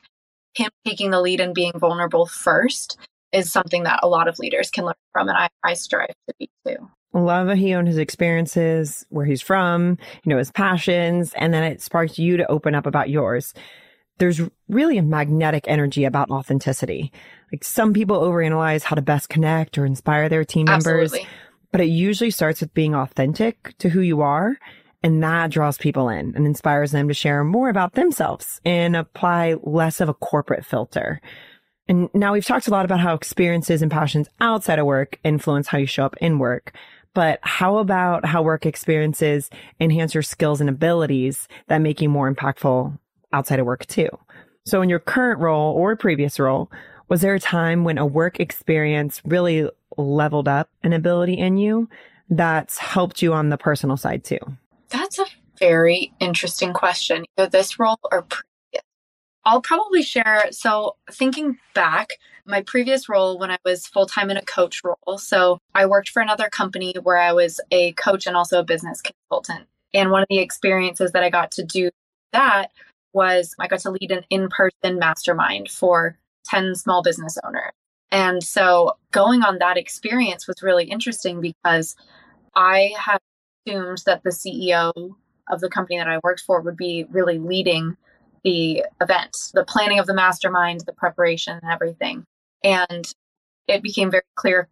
him 0.53 0.69
taking 0.85 1.11
the 1.11 1.21
lead 1.21 1.39
and 1.39 1.53
being 1.53 1.73
vulnerable 1.77 2.25
first 2.25 2.97
is 3.31 3.51
something 3.51 3.83
that 3.83 3.99
a 4.03 4.07
lot 4.07 4.27
of 4.27 4.39
leaders 4.39 4.69
can 4.69 4.85
learn 4.85 4.95
from 5.11 5.29
and 5.29 5.37
I, 5.37 5.49
I 5.63 5.73
strive 5.73 6.13
to 6.27 6.33
be 6.39 6.49
too. 6.65 6.89
Love 7.13 7.47
that 7.47 7.57
he 7.57 7.73
owned 7.73 7.87
his 7.87 7.97
experiences, 7.97 9.05
where 9.09 9.25
he's 9.25 9.41
from, 9.41 9.97
you 10.23 10.29
know, 10.29 10.37
his 10.37 10.51
passions, 10.51 11.33
and 11.35 11.53
then 11.53 11.63
it 11.63 11.81
sparked 11.81 12.19
you 12.19 12.37
to 12.37 12.51
open 12.51 12.75
up 12.75 12.85
about 12.85 13.09
yours. 13.09 13.53
There's 14.19 14.41
really 14.67 14.97
a 14.97 15.03
magnetic 15.03 15.65
energy 15.67 16.03
about 16.03 16.29
authenticity. 16.29 17.11
Like 17.51 17.63
some 17.63 17.93
people 17.93 18.19
overanalyze 18.19 18.83
how 18.83 18.95
to 18.95 19.01
best 19.01 19.29
connect 19.29 19.77
or 19.77 19.85
inspire 19.85 20.27
their 20.27 20.43
team 20.43 20.65
members. 20.65 21.13
Absolutely 21.13 21.27
but 21.71 21.81
it 21.81 21.89
usually 21.89 22.31
starts 22.31 22.61
with 22.61 22.73
being 22.73 22.95
authentic 22.95 23.77
to 23.79 23.89
who 23.89 24.01
you 24.01 24.21
are. 24.21 24.57
And 25.03 25.21
that 25.21 25.51
draws 25.51 25.77
people 25.77 26.09
in 26.09 26.33
and 26.35 26.45
inspires 26.45 26.91
them 26.91 27.07
to 27.07 27.13
share 27.13 27.43
more 27.43 27.69
about 27.69 27.93
themselves 27.93 28.59
and 28.65 28.95
apply 28.95 29.55
less 29.61 30.01
of 30.01 30.09
a 30.09 30.13
corporate 30.13 30.65
filter. 30.65 31.21
And 31.87 32.09
now 32.13 32.33
we've 32.33 32.45
talked 32.45 32.67
a 32.67 32.71
lot 32.71 32.85
about 32.85 32.99
how 32.99 33.13
experiences 33.13 33.81
and 33.81 33.91
passions 33.91 34.27
outside 34.41 34.79
of 34.79 34.85
work 34.85 35.19
influence 35.23 35.67
how 35.67 35.77
you 35.77 35.85
show 35.85 36.05
up 36.05 36.17
in 36.17 36.39
work. 36.39 36.73
But 37.13 37.39
how 37.41 37.77
about 37.77 38.25
how 38.25 38.41
work 38.43 38.65
experiences 38.65 39.49
enhance 39.79 40.13
your 40.13 40.23
skills 40.23 40.61
and 40.61 40.69
abilities 40.69 41.47
that 41.67 41.79
make 41.79 42.01
you 42.01 42.09
more 42.09 42.31
impactful 42.31 42.97
outside 43.33 43.59
of 43.59 43.65
work 43.65 43.85
too? 43.87 44.09
So 44.65 44.81
in 44.81 44.89
your 44.89 44.99
current 44.99 45.39
role 45.39 45.73
or 45.73 45.95
previous 45.95 46.39
role, 46.39 46.69
was 47.09 47.21
there 47.21 47.33
a 47.33 47.39
time 47.39 47.85
when 47.85 47.97
a 47.97 48.05
work 48.05 48.39
experience 48.39 49.21
really 49.25 49.69
leveled 49.97 50.47
up 50.47 50.69
an 50.83 50.93
ability 50.93 51.35
in 51.35 51.57
you 51.57 51.89
that's 52.29 52.77
helped 52.77 53.21
you 53.21 53.33
on 53.33 53.49
the 53.49 53.57
personal 53.57 53.95
side 53.95 54.23
too? 54.23 54.39
That's 54.89 55.17
a 55.17 55.25
very 55.57 56.13
interesting 56.19 56.73
question. 56.73 57.25
Either 57.37 57.49
this 57.49 57.79
role 57.79 57.99
or. 58.11 58.27
I'll 59.47 59.61
probably 59.61 60.03
share. 60.03 60.49
So, 60.51 60.97
thinking 61.09 61.57
back, 61.73 62.09
my 62.45 62.61
previous 62.63 63.07
role 63.07 63.39
when 63.39 63.49
I 63.49 63.57
was 63.63 63.87
full 63.87 64.05
time 64.05 64.29
in 64.29 64.35
a 64.35 64.43
coach 64.43 64.81
role. 64.83 65.17
So, 65.17 65.59
I 65.73 65.85
worked 65.85 66.09
for 66.09 66.21
another 66.21 66.49
company 66.49 66.93
where 67.01 67.17
I 67.17 67.31
was 67.31 67.61
a 67.71 67.93
coach 67.93 68.27
and 68.27 68.35
also 68.35 68.59
a 68.59 68.63
business 68.63 69.01
consultant. 69.01 69.67
And 69.93 70.11
one 70.11 70.21
of 70.21 70.27
the 70.29 70.39
experiences 70.39 71.13
that 71.13 71.23
I 71.23 71.29
got 71.29 71.51
to 71.51 71.63
do 71.63 71.89
that 72.33 72.71
was 73.13 73.55
I 73.57 73.67
got 73.67 73.79
to 73.79 73.91
lead 73.91 74.11
an 74.11 74.25
in 74.29 74.49
person 74.49 74.99
mastermind 74.99 75.69
for 75.69 76.17
10 76.47 76.75
small 76.75 77.01
business 77.01 77.37
owners. 77.45 77.71
And 78.11 78.43
so 78.43 78.97
going 79.11 79.43
on 79.43 79.59
that 79.59 79.77
experience 79.77 80.45
was 80.45 80.61
really 80.61 80.85
interesting 80.85 81.39
because 81.39 81.95
I 82.53 82.91
had 82.99 83.19
assumed 83.65 84.03
that 84.05 84.23
the 84.23 84.29
CEO 84.29 84.91
of 85.49 85.61
the 85.61 85.69
company 85.69 85.97
that 85.97 86.09
I 86.09 86.19
worked 86.21 86.41
for 86.41 86.59
would 86.59 86.75
be 86.75 87.05
really 87.09 87.39
leading 87.39 87.95
the 88.47 88.81
event, 89.01 89.35
the 89.53 89.65
planning 89.65 89.99
of 89.99 90.05
the 90.05 90.13
mastermind, 90.13 90.79
the 90.85 90.93
preparation, 90.93 91.59
and 91.61 91.69
everything. 91.69 92.23
And 92.63 93.05
it 93.67 93.83
became 93.83 94.09
very 94.09 94.23
clear 94.35 94.69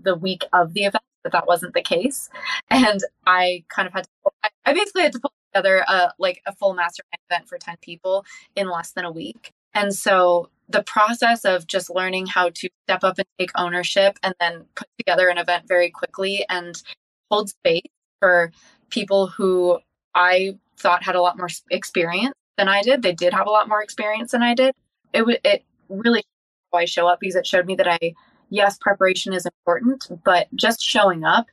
the 0.00 0.14
week 0.14 0.46
of 0.54 0.72
the 0.72 0.84
event 0.84 1.04
that 1.24 1.32
that 1.32 1.46
wasn't 1.46 1.74
the 1.74 1.82
case. 1.82 2.30
And 2.70 3.00
I 3.26 3.64
kind 3.68 3.86
of 3.86 3.92
had 3.92 4.04
to, 4.04 4.50
I 4.64 4.72
basically 4.72 5.02
had 5.02 5.12
to 5.12 5.20
put 5.20 5.32
together 5.52 5.84
a, 5.86 6.14
like 6.18 6.40
a 6.46 6.54
full 6.54 6.72
mastermind 6.72 7.20
event 7.30 7.46
for 7.50 7.58
10 7.58 7.76
people 7.82 8.24
in 8.56 8.70
less 8.70 8.92
than 8.92 9.04
a 9.04 9.12
week. 9.12 9.50
And 9.74 9.94
so 9.94 10.48
the 10.70 10.82
process 10.82 11.44
of 11.44 11.66
just 11.66 11.90
learning 11.90 12.28
how 12.28 12.48
to 12.48 12.70
step 12.86 13.04
up 13.04 13.18
and 13.18 13.26
take 13.38 13.50
ownership 13.56 14.18
and 14.22 14.34
then 14.40 14.64
put 14.74 14.88
together 14.98 15.28
an 15.28 15.36
event 15.36 15.68
very 15.68 15.90
quickly 15.90 16.46
and 16.48 16.82
hold 17.30 17.50
space 17.50 17.82
for 18.20 18.52
people 18.88 19.26
who 19.26 19.80
I 20.14 20.56
thought 20.78 21.02
had 21.02 21.14
a 21.14 21.20
lot 21.20 21.36
more 21.36 21.48
experience 21.70 22.32
than 22.58 22.68
I 22.68 22.82
did. 22.82 23.02
They 23.02 23.14
did 23.14 23.32
have 23.32 23.46
a 23.46 23.50
lot 23.50 23.68
more 23.68 23.82
experience 23.82 24.32
than 24.32 24.42
I 24.42 24.54
did. 24.54 24.74
It 25.14 25.20
w- 25.20 25.38
it 25.42 25.64
really 25.88 26.24
how 26.70 26.78
I 26.78 26.84
show 26.84 27.08
up 27.08 27.20
because 27.20 27.36
it 27.36 27.46
showed 27.46 27.64
me 27.64 27.76
that 27.76 27.88
I 27.88 28.12
yes, 28.50 28.76
preparation 28.78 29.32
is 29.32 29.46
important, 29.46 30.08
but 30.24 30.48
just 30.54 30.82
showing 30.82 31.24
up, 31.24 31.46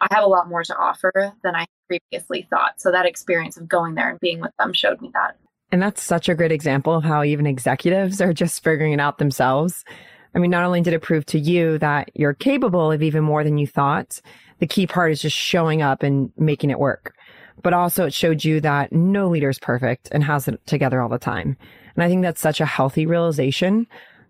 I 0.00 0.08
have 0.10 0.24
a 0.24 0.28
lot 0.28 0.48
more 0.48 0.62
to 0.64 0.76
offer 0.76 1.32
than 1.42 1.54
I 1.54 1.66
previously 1.88 2.46
thought. 2.50 2.80
So 2.80 2.90
that 2.90 3.06
experience 3.06 3.56
of 3.56 3.68
going 3.68 3.94
there 3.94 4.10
and 4.10 4.20
being 4.20 4.40
with 4.40 4.52
them 4.58 4.72
showed 4.72 5.00
me 5.00 5.10
that. 5.14 5.36
And 5.72 5.82
that's 5.82 6.02
such 6.02 6.28
a 6.28 6.34
great 6.34 6.52
example 6.52 6.94
of 6.94 7.04
how 7.04 7.22
even 7.22 7.46
executives 7.46 8.20
are 8.20 8.32
just 8.32 8.62
figuring 8.62 8.92
it 8.92 9.00
out 9.00 9.18
themselves. 9.18 9.84
I 10.34 10.38
mean, 10.38 10.50
not 10.50 10.64
only 10.64 10.80
did 10.80 10.94
it 10.94 11.02
prove 11.02 11.26
to 11.26 11.38
you 11.38 11.78
that 11.78 12.10
you're 12.14 12.34
capable 12.34 12.90
of 12.92 13.02
even 13.02 13.22
more 13.22 13.44
than 13.44 13.58
you 13.58 13.66
thought, 13.66 14.20
the 14.58 14.66
key 14.66 14.86
part 14.86 15.12
is 15.12 15.20
just 15.20 15.36
showing 15.36 15.82
up 15.82 16.02
and 16.02 16.32
making 16.36 16.70
it 16.70 16.78
work. 16.78 17.14
But 17.62 17.72
also 17.72 18.06
it 18.06 18.14
showed 18.14 18.44
you 18.44 18.60
that 18.60 18.92
no 18.92 19.28
leader 19.28 19.50
is 19.50 19.58
perfect 19.58 20.08
and 20.12 20.24
has 20.24 20.48
it 20.48 20.64
together 20.66 21.00
all 21.00 21.08
the 21.08 21.18
time. 21.18 21.56
And 21.94 22.04
I 22.04 22.08
think 22.08 22.22
that's 22.22 22.40
such 22.40 22.60
a 22.60 22.66
healthy 22.66 23.06
realization 23.06 23.86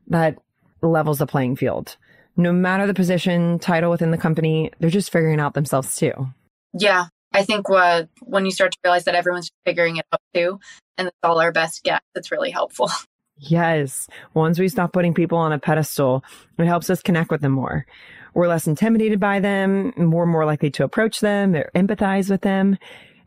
that 0.09 0.39
levels 0.83 1.19
the 1.19 1.27
playing 1.27 1.57
field. 1.57 1.97
No 2.37 2.53
matter 2.53 2.87
the 2.87 2.95
position, 2.95 3.59
title 3.59 3.91
within 3.91 4.11
the 4.11 4.19
company, 4.19 4.71
they're 4.81 4.91
just 4.91 5.13
figuring 5.13 5.41
out 5.41 5.55
themselves 5.55 5.97
too. 5.97 6.29
Yeah. 6.73 7.07
I 7.33 7.45
think 7.45 7.69
what, 7.69 8.09
when 8.23 8.45
you 8.45 8.51
start 8.51 8.73
to 8.73 8.79
realize 8.83 9.05
that 9.05 9.15
everyone's 9.15 9.51
figuring 9.65 9.99
it 9.99 10.07
out 10.13 10.21
too, 10.35 10.59
and 10.99 11.09
it's 11.09 11.17
all 11.23 11.41
our 11.41 11.53
best 11.53 11.85
guess. 11.85 12.01
It's 12.15 12.31
really 12.31 12.51
helpful. 12.51 12.91
Yes. 13.43 14.07
Once 14.35 14.59
we 14.59 14.69
stop 14.69 14.93
putting 14.93 15.15
people 15.15 15.39
on 15.39 15.51
a 15.51 15.59
pedestal, 15.59 16.23
it 16.59 16.67
helps 16.67 16.91
us 16.91 17.01
connect 17.01 17.31
with 17.31 17.41
them 17.41 17.53
more. 17.53 17.87
We're 18.35 18.49
less 18.49 18.67
intimidated 18.67 19.19
by 19.19 19.41
them, 19.41 19.95
we're 19.97 20.27
more 20.27 20.45
likely 20.45 20.71
to 20.73 20.85
approach 20.85 21.21
them 21.21 21.55
or 21.55 21.71
empathize 21.75 22.29
with 22.29 22.43
them. 22.43 22.77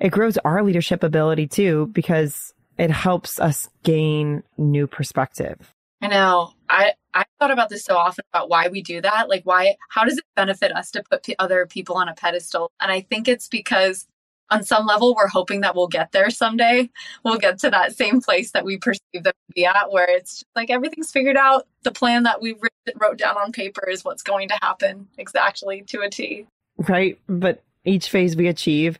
It 0.04 0.12
grows 0.12 0.38
our 0.40 0.62
leadership 0.62 1.02
ability 1.02 1.48
too, 1.48 1.90
because 1.94 2.54
it 2.78 2.92
helps 2.92 3.40
us 3.40 3.70
gain 3.84 4.44
new 4.58 4.86
perspective. 4.86 5.74
I 6.02 6.08
know. 6.08 6.52
I, 6.70 6.92
I 7.14 7.24
thought 7.40 7.52
about 7.52 7.70
this 7.70 7.86
so 7.86 7.96
often 7.96 8.26
about 8.34 8.50
why 8.50 8.68
we 8.68 8.82
do 8.82 9.00
that. 9.00 9.30
Like, 9.30 9.46
why, 9.46 9.78
how 9.90 10.04
does 10.04 10.18
it 10.18 10.26
benefit 10.36 10.76
us 10.76 10.92
to 10.92 11.04
put 11.10 11.24
p- 11.24 11.36
other 11.40 11.66
people 11.66 11.96
on 11.96 12.10
a 12.10 12.14
pedestal? 12.14 12.70
And 12.82 12.92
I 12.92 13.00
think 13.00 13.30
it's 13.30 13.48
because 13.48 14.06
on 14.50 14.64
some 14.64 14.86
level, 14.86 15.16
we're 15.16 15.28
hoping 15.28 15.62
that 15.62 15.76
we'll 15.76 15.88
get 15.88 16.12
there 16.12 16.30
someday. 16.30 16.90
We'll 17.24 17.38
get 17.38 17.60
to 17.60 17.70
that 17.70 17.96
same 17.96 18.20
place 18.20 18.52
that 18.52 18.66
we 18.66 18.78
perceive 18.78 19.24
them 19.24 19.24
to 19.24 19.54
be 19.56 19.66
at, 19.66 19.90
where 19.90 20.10
it's 20.10 20.44
like 20.56 20.70
everything's 20.70 21.12
figured 21.12 21.38
out. 21.38 21.66
The 21.84 21.92
plan 21.92 22.24
that 22.24 22.42
we 22.42 22.58
wrote 23.00 23.18
down 23.18 23.38
on 23.38 23.54
paper 23.54 23.88
is 23.90 24.04
what's 24.04 24.24
going 24.24 24.50
to 24.50 24.60
happen 24.62 25.08
exactly 25.18 25.84
to 25.88 26.02
a 26.02 26.10
T. 26.10 26.46
Right. 26.78 27.18
But 27.28 27.64
each 27.86 28.10
phase 28.10 28.36
we 28.36 28.48
achieve, 28.48 29.00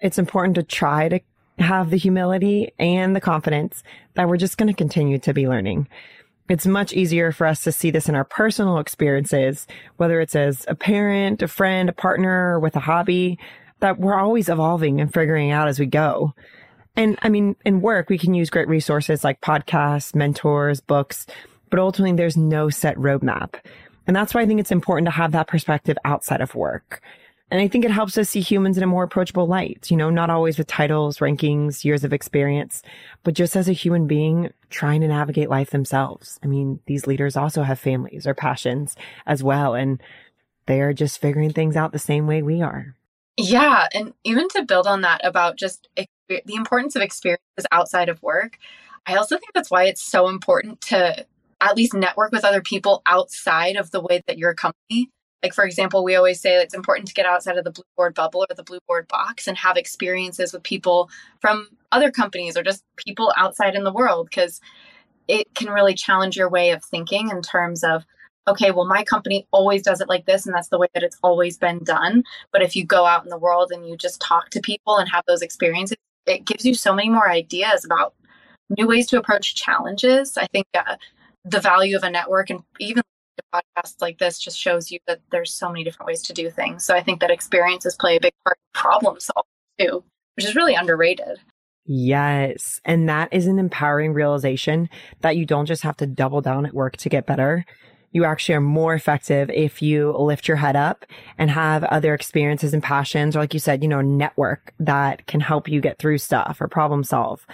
it's 0.00 0.18
important 0.18 0.54
to 0.56 0.62
try 0.62 1.08
to 1.08 1.20
have 1.58 1.90
the 1.90 1.96
humility 1.96 2.72
and 2.78 3.16
the 3.16 3.20
confidence 3.20 3.82
that 4.14 4.28
we're 4.28 4.36
just 4.36 4.58
going 4.58 4.68
to 4.68 4.74
continue 4.74 5.18
to 5.18 5.32
be 5.32 5.48
learning. 5.48 5.88
It's 6.48 6.66
much 6.66 6.92
easier 6.92 7.32
for 7.32 7.46
us 7.46 7.64
to 7.64 7.72
see 7.72 7.90
this 7.90 8.08
in 8.08 8.14
our 8.14 8.24
personal 8.24 8.78
experiences, 8.78 9.66
whether 9.96 10.20
it's 10.20 10.36
as 10.36 10.64
a 10.68 10.74
parent, 10.74 11.42
a 11.42 11.48
friend, 11.48 11.88
a 11.88 11.92
partner, 11.92 12.60
with 12.60 12.76
a 12.76 12.80
hobby 12.80 13.38
that 13.80 13.98
we're 13.98 14.18
always 14.18 14.48
evolving 14.48 15.00
and 15.00 15.12
figuring 15.12 15.50
out 15.50 15.68
as 15.68 15.80
we 15.80 15.86
go. 15.86 16.34
And 16.94 17.18
I 17.22 17.28
mean, 17.28 17.56
in 17.64 17.80
work, 17.80 18.08
we 18.08 18.18
can 18.18 18.32
use 18.32 18.48
great 18.48 18.68
resources 18.68 19.24
like 19.24 19.40
podcasts, 19.40 20.14
mentors, 20.14 20.80
books, 20.80 21.26
but 21.68 21.78
ultimately 21.78 22.16
there's 22.16 22.36
no 22.36 22.70
set 22.70 22.96
roadmap. 22.96 23.54
And 24.06 24.14
that's 24.14 24.32
why 24.32 24.42
I 24.42 24.46
think 24.46 24.60
it's 24.60 24.70
important 24.70 25.06
to 25.06 25.12
have 25.12 25.32
that 25.32 25.48
perspective 25.48 25.98
outside 26.04 26.40
of 26.40 26.54
work. 26.54 27.02
And 27.50 27.60
I 27.60 27.68
think 27.68 27.84
it 27.84 27.92
helps 27.92 28.18
us 28.18 28.30
see 28.30 28.40
humans 28.40 28.76
in 28.76 28.82
a 28.82 28.88
more 28.88 29.04
approachable 29.04 29.46
light, 29.46 29.88
you 29.88 29.96
know, 29.96 30.10
not 30.10 30.30
always 30.30 30.58
with 30.58 30.66
titles, 30.66 31.18
rankings, 31.18 31.84
years 31.84 32.02
of 32.02 32.12
experience, 32.12 32.82
but 33.22 33.34
just 33.34 33.54
as 33.54 33.68
a 33.68 33.72
human 33.72 34.08
being 34.08 34.52
trying 34.68 35.00
to 35.02 35.08
navigate 35.08 35.48
life 35.48 35.70
themselves. 35.70 36.40
I 36.42 36.48
mean, 36.48 36.80
these 36.86 37.06
leaders 37.06 37.36
also 37.36 37.62
have 37.62 37.78
families 37.78 38.26
or 38.26 38.34
passions 38.34 38.96
as 39.26 39.44
well. 39.44 39.74
And 39.74 40.02
they 40.66 40.80
are 40.80 40.92
just 40.92 41.20
figuring 41.20 41.52
things 41.52 41.76
out 41.76 41.92
the 41.92 42.00
same 42.00 42.26
way 42.26 42.42
we 42.42 42.62
are. 42.62 42.96
Yeah. 43.36 43.86
And 43.94 44.12
even 44.24 44.48
to 44.48 44.64
build 44.64 44.88
on 44.88 45.02
that 45.02 45.24
about 45.24 45.56
just 45.56 45.88
the 45.94 46.08
importance 46.48 46.96
of 46.96 47.02
experiences 47.02 47.66
outside 47.70 48.08
of 48.08 48.20
work, 48.24 48.58
I 49.06 49.14
also 49.14 49.36
think 49.38 49.52
that's 49.54 49.70
why 49.70 49.84
it's 49.84 50.02
so 50.02 50.28
important 50.28 50.80
to 50.82 51.24
at 51.60 51.76
least 51.76 51.94
network 51.94 52.32
with 52.32 52.44
other 52.44 52.60
people 52.60 53.02
outside 53.06 53.76
of 53.76 53.92
the 53.92 54.00
way 54.00 54.20
that 54.26 54.36
you're 54.36 54.52
company 54.52 55.10
like, 55.42 55.54
for 55.54 55.64
example, 55.64 56.02
we 56.02 56.16
always 56.16 56.40
say 56.40 56.56
it's 56.56 56.74
important 56.74 57.08
to 57.08 57.14
get 57.14 57.26
outside 57.26 57.58
of 57.58 57.64
the 57.64 57.70
blue 57.70 57.84
board 57.96 58.14
bubble 58.14 58.46
or 58.48 58.54
the 58.54 58.64
Blueboard 58.64 59.06
box 59.08 59.46
and 59.46 59.56
have 59.56 59.76
experiences 59.76 60.52
with 60.52 60.62
people 60.62 61.10
from 61.40 61.68
other 61.92 62.10
companies 62.10 62.56
or 62.56 62.62
just 62.62 62.82
people 62.96 63.32
outside 63.36 63.74
in 63.74 63.84
the 63.84 63.92
world 63.92 64.28
because 64.30 64.60
it 65.28 65.46
can 65.54 65.68
really 65.68 65.94
challenge 65.94 66.36
your 66.36 66.48
way 66.48 66.70
of 66.70 66.84
thinking 66.84 67.30
in 67.30 67.42
terms 67.42 67.84
of, 67.84 68.04
okay, 68.48 68.70
well, 68.70 68.86
my 68.86 69.04
company 69.04 69.46
always 69.50 69.82
does 69.82 70.00
it 70.00 70.08
like 70.08 70.24
this, 70.24 70.46
and 70.46 70.54
that's 70.54 70.68
the 70.68 70.78
way 70.78 70.86
that 70.94 71.02
it's 71.02 71.18
always 71.22 71.58
been 71.58 71.82
done. 71.82 72.22
But 72.52 72.62
if 72.62 72.76
you 72.76 72.84
go 72.84 73.04
out 73.04 73.24
in 73.24 73.30
the 73.30 73.38
world 73.38 73.72
and 73.72 73.86
you 73.86 73.96
just 73.96 74.20
talk 74.20 74.50
to 74.50 74.60
people 74.60 74.96
and 74.98 75.08
have 75.10 75.24
those 75.26 75.42
experiences, 75.42 75.96
it 76.26 76.44
gives 76.44 76.64
you 76.64 76.74
so 76.74 76.94
many 76.94 77.08
more 77.08 77.28
ideas 77.28 77.84
about 77.84 78.14
new 78.76 78.86
ways 78.86 79.06
to 79.08 79.18
approach 79.18 79.54
challenges. 79.54 80.36
I 80.36 80.46
think 80.46 80.66
uh, 80.74 80.96
the 81.44 81.60
value 81.60 81.96
of 81.96 82.04
a 82.04 82.10
network 82.10 82.50
and 82.50 82.62
even 82.78 83.02
podcast 83.54 84.00
like 84.00 84.18
this 84.18 84.38
just 84.38 84.58
shows 84.58 84.90
you 84.90 84.98
that 85.06 85.20
there's 85.30 85.54
so 85.54 85.68
many 85.68 85.84
different 85.84 86.06
ways 86.06 86.22
to 86.22 86.32
do 86.32 86.50
things. 86.50 86.84
So 86.84 86.94
I 86.94 87.02
think 87.02 87.20
that 87.20 87.30
experiences 87.30 87.94
play 87.94 88.16
a 88.16 88.20
big 88.20 88.32
part 88.44 88.58
in 88.58 88.80
problem 88.80 89.18
solving 89.20 89.44
too, 89.78 90.04
which 90.36 90.46
is 90.46 90.54
really 90.54 90.74
underrated. 90.74 91.38
Yes. 91.84 92.80
And 92.84 93.08
that 93.08 93.28
is 93.32 93.46
an 93.46 93.58
empowering 93.58 94.12
realization 94.12 94.88
that 95.20 95.36
you 95.36 95.46
don't 95.46 95.66
just 95.66 95.82
have 95.82 95.96
to 95.98 96.06
double 96.06 96.40
down 96.40 96.66
at 96.66 96.74
work 96.74 96.96
to 96.98 97.08
get 97.08 97.26
better. 97.26 97.64
You 98.12 98.24
actually 98.24 98.54
are 98.56 98.60
more 98.60 98.94
effective 98.94 99.50
if 99.50 99.82
you 99.82 100.12
lift 100.12 100.48
your 100.48 100.56
head 100.56 100.74
up 100.74 101.04
and 101.38 101.50
have 101.50 101.84
other 101.84 102.14
experiences 102.14 102.72
and 102.72 102.82
passions, 102.82 103.36
or 103.36 103.40
like 103.40 103.54
you 103.54 103.60
said, 103.60 103.82
you 103.82 103.88
know, 103.88 104.00
network 104.00 104.72
that 104.80 105.26
can 105.26 105.40
help 105.40 105.68
you 105.68 105.80
get 105.80 105.98
through 105.98 106.18
stuff 106.18 106.58
or 106.60 106.66
problem 106.66 107.04
solve. 107.04 107.46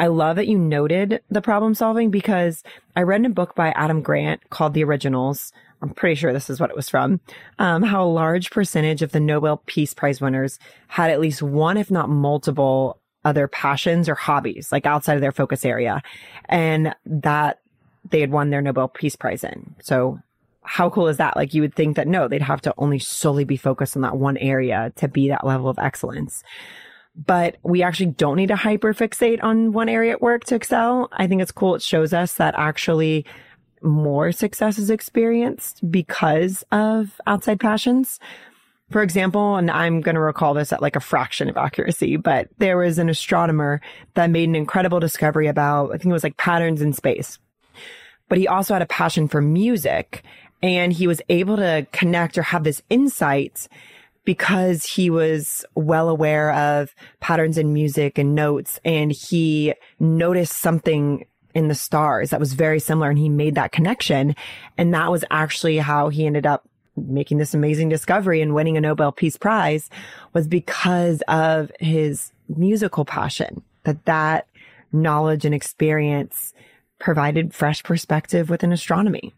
I 0.00 0.06
love 0.06 0.36
that 0.36 0.48
you 0.48 0.58
noted 0.58 1.20
the 1.30 1.42
problem 1.42 1.74
solving 1.74 2.10
because 2.10 2.64
I 2.96 3.02
read 3.02 3.20
in 3.20 3.26
a 3.26 3.30
book 3.30 3.54
by 3.54 3.68
Adam 3.72 4.00
Grant 4.00 4.48
called 4.48 4.72
The 4.72 4.82
Originals. 4.82 5.52
I'm 5.82 5.90
pretty 5.90 6.14
sure 6.14 6.32
this 6.32 6.48
is 6.48 6.58
what 6.58 6.70
it 6.70 6.76
was 6.76 6.88
from. 6.88 7.20
Um, 7.58 7.82
how 7.82 8.02
a 8.02 8.08
large 8.08 8.50
percentage 8.50 9.02
of 9.02 9.12
the 9.12 9.20
Nobel 9.20 9.58
Peace 9.66 9.92
Prize 9.92 10.18
winners 10.18 10.58
had 10.88 11.10
at 11.10 11.20
least 11.20 11.42
one, 11.42 11.76
if 11.76 11.90
not 11.90 12.08
multiple, 12.08 12.98
other 13.26 13.46
passions 13.46 14.08
or 14.08 14.14
hobbies, 14.14 14.72
like 14.72 14.86
outside 14.86 15.16
of 15.16 15.20
their 15.20 15.32
focus 15.32 15.66
area, 15.66 16.02
and 16.46 16.94
that 17.04 17.60
they 18.08 18.20
had 18.20 18.30
won 18.30 18.48
their 18.48 18.62
Nobel 18.62 18.88
Peace 18.88 19.16
Prize 19.16 19.44
in. 19.44 19.74
So 19.82 20.18
how 20.62 20.88
cool 20.88 21.08
is 21.08 21.18
that? 21.18 21.36
Like 21.36 21.52
you 21.52 21.60
would 21.60 21.74
think 21.74 21.96
that 21.96 22.08
no, 22.08 22.26
they'd 22.26 22.40
have 22.40 22.62
to 22.62 22.72
only 22.78 23.00
solely 23.00 23.44
be 23.44 23.58
focused 23.58 23.96
on 23.96 24.02
that 24.02 24.16
one 24.16 24.38
area 24.38 24.94
to 24.96 25.08
be 25.08 25.28
that 25.28 25.46
level 25.46 25.68
of 25.68 25.78
excellence 25.78 26.42
but 27.26 27.56
we 27.62 27.82
actually 27.82 28.06
don't 28.06 28.36
need 28.36 28.48
to 28.48 28.54
hyperfixate 28.54 29.42
on 29.42 29.72
one 29.72 29.88
area 29.88 30.12
at 30.12 30.22
work 30.22 30.44
to 30.44 30.54
excel. 30.54 31.08
I 31.12 31.26
think 31.26 31.42
it's 31.42 31.52
cool. 31.52 31.74
It 31.74 31.82
shows 31.82 32.12
us 32.12 32.34
that 32.34 32.54
actually 32.56 33.26
more 33.82 34.32
success 34.32 34.78
is 34.78 34.90
experienced 34.90 35.88
because 35.90 36.64
of 36.72 37.20
outside 37.26 37.60
passions. 37.60 38.20
For 38.90 39.02
example, 39.02 39.56
and 39.56 39.70
I'm 39.70 40.00
going 40.00 40.16
to 40.16 40.20
recall 40.20 40.54
this 40.54 40.72
at 40.72 40.82
like 40.82 40.96
a 40.96 41.00
fraction 41.00 41.48
of 41.48 41.56
accuracy, 41.56 42.16
but 42.16 42.48
there 42.58 42.76
was 42.76 42.98
an 42.98 43.08
astronomer 43.08 43.80
that 44.14 44.30
made 44.30 44.48
an 44.48 44.56
incredible 44.56 44.98
discovery 44.98 45.46
about, 45.46 45.90
I 45.90 45.98
think 45.98 46.06
it 46.06 46.12
was 46.12 46.24
like 46.24 46.36
patterns 46.36 46.82
in 46.82 46.92
space. 46.92 47.38
But 48.28 48.38
he 48.38 48.48
also 48.48 48.74
had 48.74 48.82
a 48.82 48.86
passion 48.86 49.28
for 49.28 49.40
music 49.40 50.24
and 50.62 50.92
he 50.92 51.06
was 51.06 51.22
able 51.28 51.56
to 51.56 51.86
connect 51.92 52.36
or 52.36 52.42
have 52.42 52.64
this 52.64 52.82
insight 52.90 53.68
because 54.30 54.84
he 54.84 55.10
was 55.10 55.64
well 55.74 56.08
aware 56.08 56.52
of 56.52 56.94
patterns 57.18 57.58
in 57.58 57.72
music 57.72 58.16
and 58.16 58.32
notes 58.32 58.78
and 58.84 59.10
he 59.10 59.74
noticed 59.98 60.58
something 60.58 61.26
in 61.52 61.66
the 61.66 61.74
stars 61.74 62.30
that 62.30 62.38
was 62.38 62.52
very 62.52 62.78
similar 62.78 63.10
and 63.10 63.18
he 63.18 63.28
made 63.28 63.56
that 63.56 63.72
connection. 63.72 64.36
And 64.78 64.94
that 64.94 65.10
was 65.10 65.24
actually 65.32 65.78
how 65.78 66.10
he 66.10 66.26
ended 66.26 66.46
up 66.46 66.64
making 66.96 67.38
this 67.38 67.54
amazing 67.54 67.88
discovery 67.88 68.40
and 68.40 68.54
winning 68.54 68.76
a 68.76 68.80
Nobel 68.80 69.10
Peace 69.10 69.36
Prize 69.36 69.90
was 70.32 70.46
because 70.46 71.24
of 71.26 71.72
his 71.80 72.30
musical 72.56 73.04
passion 73.04 73.64
that 73.82 74.04
that 74.04 74.46
knowledge 74.92 75.44
and 75.44 75.56
experience 75.56 76.54
provided 77.00 77.52
fresh 77.52 77.82
perspective 77.82 78.48
within 78.48 78.70
astronomy. 78.70 79.34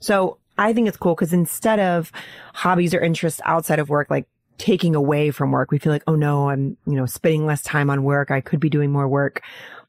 So 0.00 0.38
I 0.58 0.72
think 0.72 0.88
it's 0.88 0.96
cool 0.96 1.14
because 1.14 1.32
instead 1.32 1.80
of 1.80 2.12
hobbies 2.54 2.94
or 2.94 3.00
interests 3.00 3.40
outside 3.44 3.78
of 3.78 3.88
work, 3.88 4.10
like 4.10 4.26
taking 4.58 4.94
away 4.94 5.30
from 5.30 5.50
work, 5.50 5.70
we 5.70 5.78
feel 5.78 5.92
like, 5.92 6.04
oh 6.06 6.14
no, 6.14 6.50
I'm, 6.50 6.76
you 6.86 6.94
know, 6.94 7.06
spending 7.06 7.46
less 7.46 7.62
time 7.62 7.90
on 7.90 8.04
work. 8.04 8.30
I 8.30 8.40
could 8.40 8.60
be 8.60 8.70
doing 8.70 8.92
more 8.92 9.08
work. 9.08 9.42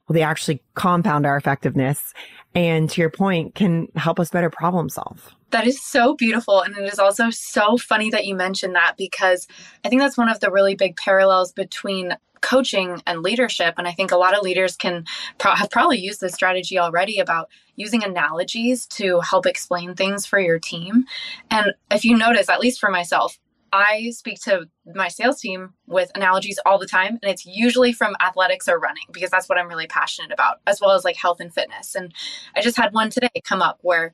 Well, 0.08 0.14
they 0.14 0.22
actually 0.22 0.62
compound 0.74 1.26
our 1.26 1.38
effectiveness. 1.38 2.14
And 2.56 2.90
to 2.90 3.02
your 3.02 3.10
point, 3.10 3.56
can 3.56 3.88
help 3.96 4.20
us 4.20 4.30
better 4.30 4.50
problem 4.50 4.90
solve. 4.90 5.34
That 5.52 5.68
is 5.68 5.82
so 5.82 6.16
beautiful. 6.16 6.62
And 6.62 6.76
it 6.78 6.92
is 6.92 7.00
also 7.00 7.30
so 7.30 7.78
funny 7.78 8.10
that 8.10 8.26
you 8.26 8.36
mentioned 8.36 8.76
that 8.76 8.96
because 8.98 9.48
I 9.84 9.90
think 9.90 10.02
that's 10.02 10.18
one 10.18 10.30
of 10.30 10.40
the 10.40 10.52
really 10.52 10.76
big 10.76 10.98
parallels 10.98 11.52
between 11.52 12.16
coaching 12.42 13.02
and 13.08 13.24
leadership. 13.24 13.76
And 13.78 13.88
I 13.88 13.92
think 13.94 14.12
a 14.12 14.18
lot 14.18 14.36
of 14.36 14.44
leaders 14.44 14.76
can 14.76 15.06
pro- 15.38 15.56
have 15.56 15.72
probably 15.72 16.00
used 16.00 16.22
this 16.22 16.34
strategy 16.34 16.78
already 16.78 17.20
about 17.20 17.50
using 17.76 18.04
analogies 18.04 18.86
to 18.88 19.20
help 19.22 19.46
explain 19.46 19.96
things 19.96 20.26
for 20.26 20.40
your 20.40 20.60
team. 20.60 21.06
And 21.50 21.74
if 21.92 22.06
you 22.06 22.18
notice, 22.18 22.50
at 22.50 22.60
least 22.60 22.80
for 22.80 22.90
myself, 22.90 23.40
I 23.72 24.12
speak 24.12 24.40
to 24.42 24.70
my 24.94 25.08
sales 25.08 25.42
team 25.42 25.74
with 25.88 26.12
analogies 26.14 26.60
all 26.64 26.78
the 26.78 26.86
time, 26.86 27.18
and 27.24 27.32
it's 27.32 27.44
usually 27.44 27.92
from 27.92 28.16
athletics 28.22 28.68
or 28.68 28.78
running 28.78 29.06
because 29.12 29.32
that's 29.32 29.50
what 29.50 29.58
I'm 29.58 29.68
really 29.68 29.88
passionate 29.88 30.32
about, 30.32 30.60
as 30.68 30.80
well 30.80 30.92
as 30.92 31.04
like 31.04 31.16
health 31.16 31.40
and 31.40 31.52
fitness. 31.52 31.96
And 31.96 32.14
I 32.56 32.62
just 32.62 32.78
had 32.78 32.94
one 32.94 33.10
today 33.10 33.32
come 33.44 33.64
up 33.64 33.80
where 33.82 34.14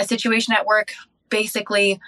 a 0.00 0.04
situation 0.04 0.52
at 0.52 0.66
work 0.66 0.92
basically 1.28 2.00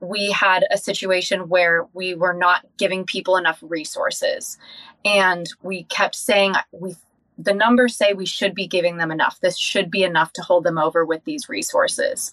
we 0.00 0.30
had 0.30 0.64
a 0.70 0.76
situation 0.76 1.48
where 1.48 1.86
we 1.94 2.14
were 2.14 2.34
not 2.34 2.66
giving 2.76 3.04
people 3.04 3.36
enough 3.36 3.58
resources 3.62 4.58
and 5.04 5.48
we 5.62 5.84
kept 5.84 6.14
saying 6.14 6.54
we 6.72 6.94
the 7.36 7.54
numbers 7.54 7.96
say 7.96 8.12
we 8.12 8.26
should 8.26 8.54
be 8.54 8.66
giving 8.66 8.96
them 8.96 9.10
enough. 9.10 9.40
This 9.40 9.58
should 9.58 9.90
be 9.90 10.04
enough 10.04 10.32
to 10.34 10.42
hold 10.42 10.64
them 10.64 10.78
over 10.78 11.04
with 11.04 11.24
these 11.24 11.48
resources. 11.48 12.30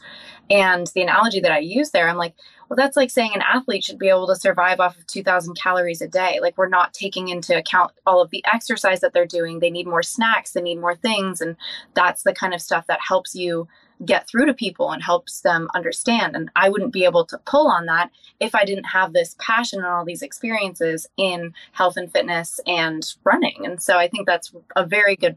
And 0.50 0.88
the 0.94 1.02
analogy 1.02 1.40
that 1.40 1.52
i 1.52 1.60
use 1.60 1.92
there 1.92 2.10
i'm 2.10 2.18
like 2.18 2.36
well 2.72 2.76
that's 2.78 2.96
like 2.96 3.10
saying 3.10 3.32
an 3.36 3.42
athlete 3.42 3.84
should 3.84 4.00
be 4.00 4.08
able 4.08 4.28
to 4.28 4.36
survive 4.36 4.80
off 4.80 4.98
of 4.98 5.06
2000 5.08 5.56
calories 5.56 6.02
a 6.02 6.08
day. 6.08 6.40
Like 6.42 6.58
we're 6.58 6.70
not 6.70 6.94
taking 6.94 7.28
into 7.28 7.58
account 7.58 7.92
all 8.06 8.22
of 8.22 8.30
the 8.30 8.42
exercise 8.52 9.02
that 9.02 9.12
they're 9.12 9.26
doing. 9.26 9.60
They 9.60 9.70
need 9.70 9.88
more 9.88 10.02
snacks. 10.02 10.52
They 10.52 10.62
need 10.62 10.80
more 10.80 10.96
things. 10.96 11.42
And 11.42 11.58
that's 11.96 12.24
the 12.24 12.34
kind 12.34 12.54
of 12.54 12.62
stuff 12.62 12.88
that 12.88 13.02
helps 13.06 13.36
you 13.36 13.68
get 14.06 14.28
through 14.28 14.46
to 14.46 14.54
people 14.54 14.92
and 14.92 15.04
helps 15.04 15.42
them 15.42 15.68
understand. 15.76 16.36
And 16.36 16.50
I 16.56 16.70
wouldn't 16.70 16.94
be 16.94 17.06
able 17.06 17.26
to 17.26 17.38
pull 17.40 17.68
on 17.68 17.86
that 17.86 18.12
if 18.40 18.56
I 18.56 18.66
didn't 18.66 18.86
have 18.86 19.14
this 19.14 19.36
passion 19.40 19.80
and 19.80 19.88
all 19.88 20.06
these 20.06 20.22
experiences 20.22 21.08
in 21.18 21.54
health 21.72 21.98
and 21.98 22.12
fitness 22.12 22.60
and 22.66 23.04
running. 23.24 23.66
And 23.66 23.82
so 23.82 23.98
I 23.98 24.08
think 24.08 24.28
that's 24.28 24.54
a 24.76 24.86
very 24.86 25.16
good. 25.16 25.36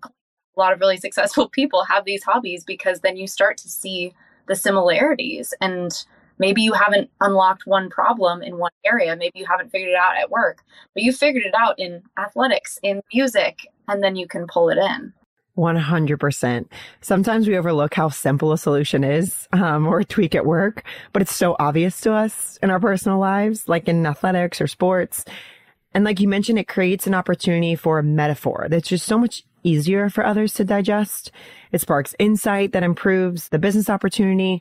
A 0.57 0.61
lot 0.61 0.72
of 0.72 0.79
really 0.79 0.96
successful 0.98 1.48
people 1.48 1.85
have 1.85 2.05
these 2.05 2.22
hobbies 2.22 2.64
because 2.64 3.00
then 3.00 3.16
you 3.16 3.27
start 3.27 3.57
to 3.59 3.68
see 3.68 4.14
the 4.46 4.55
similarities 4.55 5.53
and 5.61 6.05
maybe 6.38 6.62
you 6.62 6.72
haven't 6.72 7.11
unlocked 7.20 7.66
one 7.66 7.88
problem 7.88 8.42
in 8.42 8.59
one 8.59 8.70
area 8.85 9.16
maybe 9.16 9.38
you 9.38 9.46
haven't 9.46 9.70
figured 9.70 9.90
it 9.90 9.96
out 9.96 10.16
at 10.16 10.31
work 10.31 10.59
but 10.92 11.03
you 11.03 11.12
figured 11.12 11.44
it 11.44 11.55
out 11.57 11.79
in 11.79 12.03
athletics 12.18 12.79
in 12.83 13.00
music 13.12 13.66
and 13.88 14.03
then 14.03 14.16
you 14.16 14.27
can 14.27 14.46
pull 14.46 14.68
it 14.68 14.77
in 14.77 15.12
100%. 15.57 16.67
Sometimes 17.01 17.47
we 17.47 17.57
overlook 17.57 17.95
how 17.95 18.09
simple 18.09 18.53
a 18.53 18.59
solution 18.59 19.05
is 19.05 19.49
um, 19.53 19.87
or 19.87 20.01
a 20.01 20.05
tweak 20.05 20.35
at 20.35 20.47
work, 20.47 20.85
but 21.12 21.23
it's 21.23 21.35
so 21.35 21.57
obvious 21.59 22.01
to 22.03 22.12
us 22.12 22.59
in 22.62 22.71
our 22.71 22.81
personal 22.81 23.19
lives, 23.19 23.69
like 23.69 23.88
in 23.88 24.07
athletics 24.07 24.61
or 24.61 24.67
sports. 24.67 25.25
And 25.93 26.05
like 26.05 26.21
you 26.21 26.29
mentioned, 26.29 26.59
it 26.59 26.69
creates 26.69 27.07
an 27.07 27.14
opportunity 27.14 27.77
for 27.77 27.99
a 27.99 28.03
metaphor 28.03 28.67
that's 28.69 28.88
just 28.88 29.07
so 29.07 29.17
much 29.17 29.45
easier 29.62 30.11
for 30.11 30.27
others 30.27 30.55
to 30.55 30.64
digest. 30.64 31.31
It 31.73 31.81
sparks 31.81 32.14
insight 32.19 32.73
that 32.73 32.83
improves 32.83 33.49
the 33.49 33.59
business 33.59 33.88
opportunity 33.88 34.61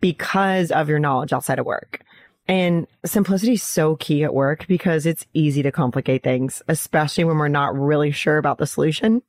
because 0.00 0.70
of 0.70 0.88
your 0.88 0.98
knowledge 0.98 1.32
outside 1.32 1.58
of 1.58 1.66
work. 1.66 2.02
And 2.46 2.86
simplicity 3.06 3.54
is 3.54 3.62
so 3.62 3.96
key 3.96 4.22
at 4.22 4.34
work 4.34 4.66
because 4.66 5.06
it's 5.06 5.26
easy 5.32 5.62
to 5.62 5.72
complicate 5.72 6.22
things, 6.22 6.62
especially 6.68 7.24
when 7.24 7.38
we're 7.38 7.48
not 7.48 7.74
really 7.74 8.10
sure 8.10 8.36
about 8.36 8.58
the 8.58 8.66
solution. 8.66 9.22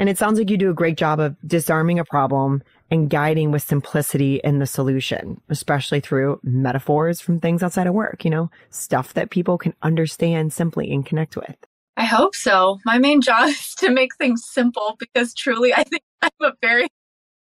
And 0.00 0.08
it 0.08 0.16
sounds 0.16 0.38
like 0.38 0.48
you 0.48 0.56
do 0.56 0.70
a 0.70 0.74
great 0.74 0.96
job 0.96 1.20
of 1.20 1.36
disarming 1.46 1.98
a 1.98 2.06
problem 2.06 2.62
and 2.90 3.10
guiding 3.10 3.50
with 3.50 3.62
simplicity 3.62 4.40
in 4.42 4.58
the 4.58 4.64
solution, 4.64 5.42
especially 5.50 6.00
through 6.00 6.40
metaphors 6.42 7.20
from 7.20 7.38
things 7.38 7.62
outside 7.62 7.86
of 7.86 7.92
work, 7.92 8.24
you 8.24 8.30
know, 8.30 8.50
stuff 8.70 9.12
that 9.12 9.28
people 9.28 9.58
can 9.58 9.74
understand 9.82 10.54
simply 10.54 10.90
and 10.90 11.04
connect 11.04 11.36
with. 11.36 11.54
I 11.98 12.04
hope 12.04 12.34
so. 12.34 12.78
My 12.86 12.96
main 12.96 13.20
job 13.20 13.48
is 13.50 13.74
to 13.74 13.90
make 13.90 14.16
things 14.16 14.42
simple 14.42 14.96
because 14.98 15.34
truly 15.34 15.74
I 15.74 15.84
think 15.84 16.00
I'm 16.22 16.30
a 16.40 16.52
very, 16.62 16.88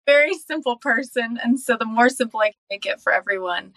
very 0.06 0.32
simple 0.32 0.78
person. 0.78 1.38
And 1.44 1.60
so 1.60 1.76
the 1.76 1.84
more 1.84 2.08
simple 2.08 2.40
I 2.40 2.46
can 2.46 2.54
make 2.70 2.86
it 2.86 3.02
for 3.02 3.12
everyone, 3.12 3.74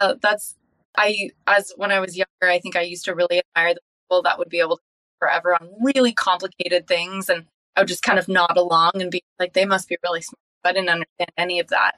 uh, 0.00 0.16
that's, 0.20 0.54
I, 0.98 1.30
as 1.46 1.72
when 1.78 1.92
I 1.92 2.00
was 2.00 2.14
younger, 2.14 2.26
I 2.42 2.58
think 2.58 2.76
I 2.76 2.82
used 2.82 3.06
to 3.06 3.14
really 3.14 3.40
admire 3.56 3.72
the 3.72 3.80
people 4.04 4.22
that 4.24 4.38
would 4.38 4.50
be 4.50 4.60
able 4.60 4.76
to 4.76 4.82
forever 5.18 5.54
on 5.54 5.70
really 5.80 6.12
complicated 6.12 6.86
things. 6.86 7.30
And 7.30 7.46
I 7.76 7.80
would 7.80 7.88
just 7.88 8.02
kind 8.02 8.18
of 8.18 8.28
nod 8.28 8.56
along 8.56 8.92
and 8.94 9.10
be 9.10 9.22
like, 9.38 9.52
they 9.52 9.64
must 9.64 9.88
be 9.88 9.96
really 10.02 10.22
smart. 10.22 10.38
I 10.64 10.72
didn't 10.72 10.88
understand 10.88 11.30
any 11.36 11.60
of 11.60 11.68
that. 11.68 11.92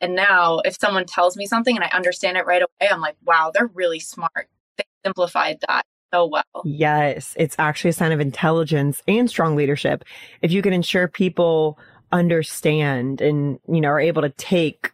And 0.00 0.14
now, 0.14 0.60
if 0.64 0.76
someone 0.80 1.04
tells 1.04 1.36
me 1.36 1.46
something 1.46 1.76
and 1.76 1.84
I 1.84 1.88
understand 1.94 2.36
it 2.36 2.46
right 2.46 2.62
away, 2.62 2.90
I'm 2.90 3.00
like, 3.00 3.16
wow, 3.24 3.50
they're 3.52 3.70
really 3.72 4.00
smart. 4.00 4.48
They 4.78 4.84
simplified 5.04 5.58
that 5.68 5.84
so 6.12 6.26
well. 6.26 6.62
Yes, 6.64 7.34
it's 7.36 7.56
actually 7.58 7.90
a 7.90 7.94
sign 7.94 8.12
of 8.12 8.20
intelligence 8.20 9.02
and 9.06 9.28
strong 9.28 9.56
leadership 9.56 10.04
if 10.42 10.50
you 10.50 10.62
can 10.62 10.72
ensure 10.72 11.08
people 11.08 11.78
understand 12.12 13.20
and 13.20 13.58
you 13.68 13.80
know 13.80 13.88
are 13.88 14.00
able 14.00 14.22
to 14.22 14.30
take 14.30 14.92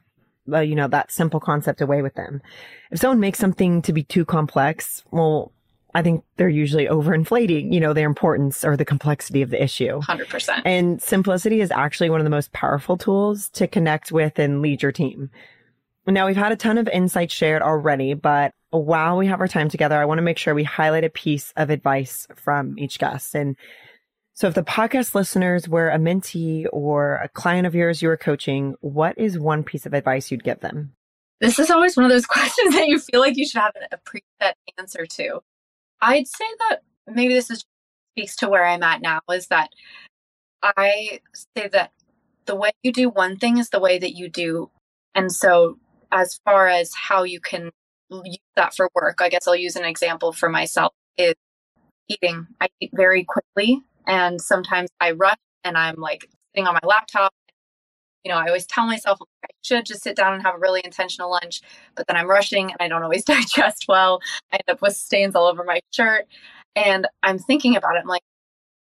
uh, 0.50 0.60
you 0.60 0.74
know 0.74 0.88
that 0.88 1.12
simple 1.12 1.40
concept 1.40 1.80
away 1.80 2.02
with 2.02 2.14
them. 2.14 2.42
If 2.90 3.00
someone 3.00 3.20
makes 3.20 3.38
something 3.38 3.82
to 3.82 3.92
be 3.92 4.02
too 4.02 4.24
complex, 4.24 5.04
well, 5.10 5.52
I 5.94 6.02
think 6.02 6.24
they're 6.36 6.48
usually 6.48 6.86
overinflating, 6.86 7.72
you 7.72 7.80
know, 7.80 7.92
their 7.92 8.06
importance 8.06 8.64
or 8.64 8.76
the 8.76 8.84
complexity 8.84 9.42
of 9.42 9.50
the 9.50 9.62
issue. 9.62 10.00
100%. 10.00 10.62
And 10.64 11.02
simplicity 11.02 11.60
is 11.60 11.70
actually 11.70 12.10
one 12.10 12.20
of 12.20 12.24
the 12.24 12.30
most 12.30 12.52
powerful 12.52 12.96
tools 12.96 13.50
to 13.50 13.66
connect 13.66 14.10
with 14.10 14.38
and 14.38 14.62
lead 14.62 14.82
your 14.82 14.92
team. 14.92 15.30
Now 16.06 16.26
we've 16.26 16.36
had 16.36 16.50
a 16.50 16.56
ton 16.56 16.78
of 16.78 16.88
insights 16.88 17.34
shared 17.34 17.62
already, 17.62 18.14
but 18.14 18.52
while 18.70 19.18
we 19.18 19.26
have 19.26 19.40
our 19.40 19.48
time 19.48 19.68
together, 19.68 20.00
I 20.00 20.06
want 20.06 20.18
to 20.18 20.22
make 20.22 20.38
sure 20.38 20.54
we 20.54 20.64
highlight 20.64 21.04
a 21.04 21.10
piece 21.10 21.52
of 21.56 21.70
advice 21.70 22.26
from 22.34 22.78
each 22.78 22.98
guest. 22.98 23.34
And 23.34 23.56
so 24.32 24.48
if 24.48 24.54
the 24.54 24.62
podcast 24.62 25.14
listeners 25.14 25.68
were 25.68 25.90
a 25.90 25.98
mentee 25.98 26.66
or 26.72 27.16
a 27.16 27.28
client 27.28 27.66
of 27.66 27.74
yours 27.74 28.00
you 28.00 28.08
were 28.08 28.16
coaching, 28.16 28.74
what 28.80 29.16
is 29.18 29.38
one 29.38 29.62
piece 29.62 29.84
of 29.84 29.92
advice 29.92 30.30
you'd 30.30 30.42
give 30.42 30.60
them? 30.60 30.94
This 31.40 31.58
is 31.58 31.70
always 31.70 31.96
one 31.96 32.04
of 32.04 32.10
those 32.10 32.26
questions 32.26 32.74
that 32.74 32.88
you 32.88 32.98
feel 32.98 33.20
like 33.20 33.36
you 33.36 33.46
should 33.46 33.60
have 33.60 33.74
a 33.92 33.98
preset 33.98 34.54
answer 34.78 35.06
to. 35.06 35.40
I'd 36.02 36.28
say 36.28 36.44
that 36.68 36.80
maybe 37.06 37.34
this 37.34 37.50
is 37.50 37.64
speaks 38.12 38.36
to 38.36 38.48
where 38.48 38.64
I'm 38.66 38.82
at 38.82 39.00
now 39.00 39.20
is 39.32 39.46
that 39.48 39.70
I 40.62 41.20
say 41.56 41.68
that 41.68 41.92
the 42.46 42.54
way 42.54 42.72
you 42.82 42.92
do 42.92 43.08
one 43.08 43.38
thing 43.38 43.58
is 43.58 43.70
the 43.70 43.80
way 43.80 43.98
that 43.98 44.14
you 44.14 44.28
do. 44.28 44.70
And 45.14 45.32
so 45.32 45.78
as 46.10 46.38
far 46.44 46.68
as 46.68 46.92
how 46.94 47.22
you 47.22 47.40
can 47.40 47.70
use 48.10 48.36
that 48.56 48.74
for 48.74 48.90
work, 48.94 49.20
I 49.20 49.28
guess 49.28 49.48
I'll 49.48 49.56
use 49.56 49.76
an 49.76 49.84
example 49.84 50.32
for 50.32 50.48
myself 50.48 50.92
is 51.16 51.34
eating. 52.08 52.46
I 52.60 52.68
eat 52.80 52.90
very 52.94 53.24
quickly 53.24 53.80
and 54.06 54.40
sometimes 54.40 54.90
I 55.00 55.12
rush 55.12 55.38
and 55.64 55.76
I'm 55.78 55.96
like 55.96 56.28
sitting 56.54 56.66
on 56.66 56.74
my 56.74 56.86
laptop. 56.86 57.32
You 58.24 58.30
know, 58.30 58.38
I 58.38 58.46
always 58.46 58.66
tell 58.66 58.86
myself 58.86 59.18
I 59.44 59.48
should 59.62 59.86
just 59.86 60.02
sit 60.02 60.16
down 60.16 60.34
and 60.34 60.42
have 60.42 60.54
a 60.54 60.58
really 60.58 60.80
intentional 60.84 61.30
lunch, 61.30 61.60
but 61.96 62.06
then 62.06 62.16
I'm 62.16 62.28
rushing 62.28 62.70
and 62.70 62.76
I 62.80 62.88
don't 62.88 63.02
always 63.02 63.24
digest 63.26 63.86
well. 63.88 64.20
I 64.52 64.56
end 64.56 64.64
up 64.68 64.82
with 64.82 64.96
stains 64.96 65.34
all 65.34 65.46
over 65.46 65.64
my 65.64 65.80
shirt. 65.92 66.26
And 66.76 67.06
I'm 67.22 67.38
thinking 67.38 67.76
about 67.76 67.96
it. 67.96 68.00
I'm 68.02 68.08
like, 68.08 68.22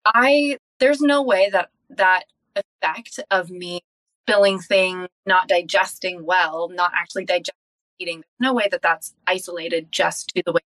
I, 0.07 0.59
there's 0.81 1.01
no 1.01 1.23
way 1.23 1.51
that 1.51 1.71
that 1.91 2.25
effect 2.57 3.21
of 3.31 3.51
me 3.51 3.81
spilling 4.27 4.59
things, 4.59 5.09
not 5.27 5.49
digesting 5.49 6.25
well, 6.25 6.69
not 6.71 6.93
actually 6.95 7.25
digesting 7.25 7.55
eating, 7.99 8.25
no 8.41 8.53
way 8.53 8.67
that 8.71 8.83
that's 8.83 9.15
isolated 9.27 9.93
just 9.93 10.33
to 10.35 10.43
the 10.45 10.53
way 10.53 10.61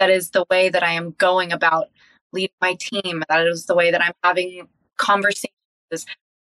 that 0.00 0.10
is 0.10 0.30
the 0.30 0.44
way 0.50 0.68
that 0.68 0.82
I 0.82 0.92
am 0.92 1.14
going 1.18 1.52
about 1.52 1.88
leading 2.32 2.54
my 2.60 2.76
team. 2.78 3.22
That 3.28 3.46
is 3.46 3.66
the 3.66 3.74
way 3.74 3.90
that 3.90 4.02
I'm 4.02 4.12
having 4.22 4.68
conversations. 4.96 5.50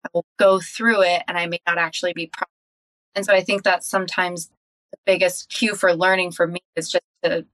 I 0.04 0.08
will 0.14 0.26
go 0.38 0.60
through 0.60 1.02
it 1.02 1.22
and 1.28 1.36
I 1.36 1.46
may 1.46 1.60
not 1.66 1.78
actually 1.78 2.12
be. 2.12 2.30
And 3.14 3.24
so 3.24 3.32
I 3.32 3.42
think 3.42 3.64
that 3.64 3.84
sometimes 3.84 4.50
the 4.92 4.98
biggest 5.04 5.48
cue 5.50 5.74
for 5.74 5.94
learning 5.94 6.32
for 6.32 6.46
me 6.46 6.60
is 6.76 6.90
just 6.90 7.04
to 7.24 7.44